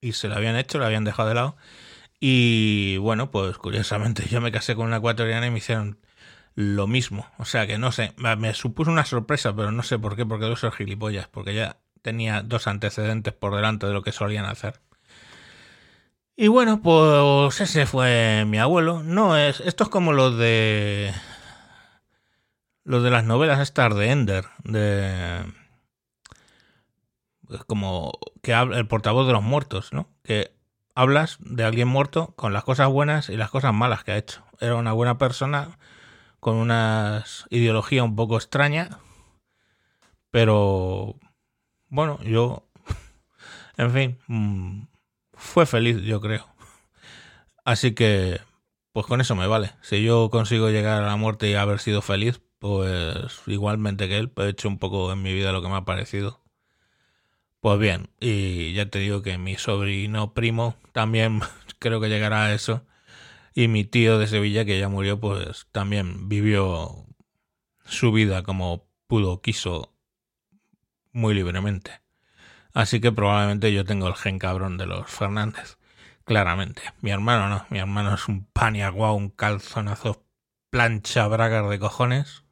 y 0.00 0.12
se 0.12 0.28
lo 0.28 0.36
habían 0.36 0.56
hecho, 0.56 0.78
lo 0.78 0.86
habían 0.86 1.04
dejado 1.04 1.28
de 1.28 1.34
lado. 1.34 1.56
Y 2.26 2.96
bueno, 2.96 3.30
pues 3.30 3.58
curiosamente 3.58 4.24
yo 4.30 4.40
me 4.40 4.50
casé 4.50 4.74
con 4.74 4.86
una 4.86 4.96
ecuatoriana 4.96 5.46
y 5.46 5.50
me 5.50 5.58
hicieron 5.58 5.98
lo 6.54 6.86
mismo. 6.86 7.26
O 7.36 7.44
sea 7.44 7.66
que 7.66 7.76
no 7.76 7.92
sé, 7.92 8.14
me 8.16 8.54
supuso 8.54 8.90
una 8.90 9.04
sorpresa, 9.04 9.54
pero 9.54 9.72
no 9.72 9.82
sé 9.82 9.98
por 9.98 10.16
qué, 10.16 10.24
porque 10.24 10.44
debo 10.44 10.56
ser 10.56 10.72
gilipollas, 10.72 11.28
porque 11.28 11.54
ya 11.54 11.76
tenía 12.00 12.40
dos 12.40 12.66
antecedentes 12.66 13.34
por 13.34 13.54
delante 13.54 13.86
de 13.86 13.92
lo 13.92 14.02
que 14.02 14.12
solían 14.12 14.46
hacer. 14.46 14.80
Y 16.34 16.48
bueno, 16.48 16.80
pues 16.80 17.60
ese 17.60 17.84
fue 17.84 18.46
mi 18.46 18.58
abuelo. 18.58 19.02
No 19.02 19.36
es. 19.36 19.60
Esto 19.60 19.84
es 19.84 19.90
como 19.90 20.14
lo 20.14 20.30
de. 20.30 21.12
Lo 22.84 23.02
de 23.02 23.10
las 23.10 23.24
novelas 23.24 23.60
estas 23.60 23.94
de 23.94 24.10
Ender. 24.10 24.46
De. 24.64 25.44
Como 27.66 28.12
que 28.42 28.54
habla 28.54 28.78
el 28.78 28.88
portavoz 28.88 29.26
de 29.26 29.34
los 29.34 29.42
muertos, 29.42 29.92
¿no? 29.92 30.08
Que 30.22 30.53
hablas 30.94 31.38
de 31.40 31.64
alguien 31.64 31.88
muerto 31.88 32.34
con 32.36 32.52
las 32.52 32.64
cosas 32.64 32.88
buenas 32.88 33.28
y 33.28 33.36
las 33.36 33.50
cosas 33.50 33.74
malas 33.74 34.04
que 34.04 34.12
ha 34.12 34.18
hecho. 34.18 34.42
Era 34.60 34.76
una 34.76 34.92
buena 34.92 35.18
persona 35.18 35.78
con 36.40 36.56
una 36.56 37.24
ideología 37.50 38.04
un 38.04 38.16
poco 38.16 38.36
extraña. 38.36 38.98
Pero. 40.30 41.16
Bueno, 41.88 42.18
yo. 42.22 42.68
En 43.76 43.90
fin. 43.92 44.18
Mm, 44.28 44.82
fue 45.32 45.66
feliz, 45.66 46.02
yo 46.02 46.20
creo. 46.20 46.46
Así 47.64 47.94
que, 47.94 48.40
pues 48.92 49.06
con 49.06 49.20
eso 49.20 49.34
me 49.34 49.46
vale. 49.46 49.72
Si 49.82 50.02
yo 50.02 50.30
consigo 50.30 50.70
llegar 50.70 51.02
a 51.02 51.06
la 51.06 51.16
muerte 51.16 51.48
y 51.50 51.54
haber 51.54 51.80
sido 51.80 52.02
feliz, 52.02 52.40
pues 52.58 53.42
igualmente 53.46 54.08
que 54.08 54.18
él, 54.18 54.32
he 54.36 54.48
hecho 54.48 54.68
un 54.68 54.78
poco 54.78 55.12
en 55.12 55.22
mi 55.22 55.32
vida 55.32 55.52
lo 55.52 55.62
que 55.62 55.68
me 55.68 55.76
ha 55.76 55.84
parecido. 55.84 56.43
Pues 57.64 57.78
bien, 57.78 58.10
y 58.20 58.74
ya 58.74 58.90
te 58.90 58.98
digo 58.98 59.22
que 59.22 59.38
mi 59.38 59.56
sobrino 59.56 60.34
primo 60.34 60.76
también 60.92 61.40
creo 61.78 61.98
que 61.98 62.10
llegará 62.10 62.44
a 62.44 62.52
eso. 62.52 62.84
Y 63.54 63.68
mi 63.68 63.84
tío 63.84 64.18
de 64.18 64.26
Sevilla, 64.26 64.66
que 64.66 64.78
ya 64.78 64.90
murió, 64.90 65.18
pues 65.18 65.66
también 65.72 66.28
vivió 66.28 67.06
su 67.86 68.12
vida 68.12 68.42
como 68.42 68.86
pudo, 69.06 69.40
quiso, 69.40 69.94
muy 71.12 71.32
libremente. 71.32 72.02
Así 72.74 73.00
que 73.00 73.12
probablemente 73.12 73.72
yo 73.72 73.86
tengo 73.86 74.08
el 74.08 74.14
gen 74.14 74.38
cabrón 74.38 74.76
de 74.76 74.84
los 74.84 75.10
Fernández. 75.10 75.78
Claramente. 76.24 76.82
Mi 77.00 77.12
hermano 77.12 77.48
no. 77.48 77.66
Mi 77.70 77.78
hermano 77.78 78.14
es 78.14 78.28
un 78.28 78.44
paniagua, 78.44 79.14
un 79.14 79.30
calzonazo 79.30 80.26
plancha 80.68 81.26
bragas 81.28 81.70
de 81.70 81.78
cojones. 81.78 82.43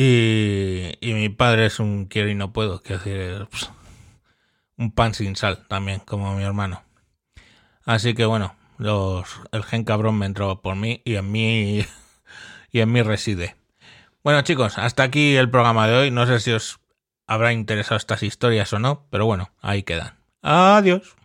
Y, 0.00 0.96
mi 1.02 1.28
padre 1.28 1.66
es 1.66 1.80
un 1.80 2.04
quiero 2.04 2.28
y 2.28 2.36
no 2.36 2.52
puedo. 2.52 2.80
Quiero 2.80 3.02
decir, 3.02 3.48
un 4.76 4.92
pan 4.92 5.12
sin 5.12 5.34
sal 5.34 5.66
también, 5.66 5.98
como 5.98 6.36
mi 6.36 6.44
hermano. 6.44 6.84
Así 7.84 8.14
que 8.14 8.24
bueno, 8.24 8.54
los, 8.76 9.40
el 9.50 9.64
gen 9.64 9.82
cabrón 9.82 10.16
me 10.16 10.26
entró 10.26 10.62
por 10.62 10.76
mí 10.76 11.02
y 11.04 11.16
en 11.16 11.32
mí 11.32 11.84
y 12.70 12.78
en 12.78 12.92
mí 12.92 13.02
reside. 13.02 13.56
Bueno 14.22 14.42
chicos, 14.42 14.78
hasta 14.78 15.02
aquí 15.02 15.34
el 15.34 15.50
programa 15.50 15.88
de 15.88 15.96
hoy. 15.96 16.10
No 16.12 16.28
sé 16.28 16.38
si 16.38 16.52
os 16.52 16.78
habrá 17.26 17.52
interesado 17.52 17.96
estas 17.96 18.22
historias 18.22 18.72
o 18.72 18.78
no, 18.78 19.08
pero 19.10 19.26
bueno, 19.26 19.50
ahí 19.60 19.82
quedan. 19.82 20.16
Adiós. 20.42 21.17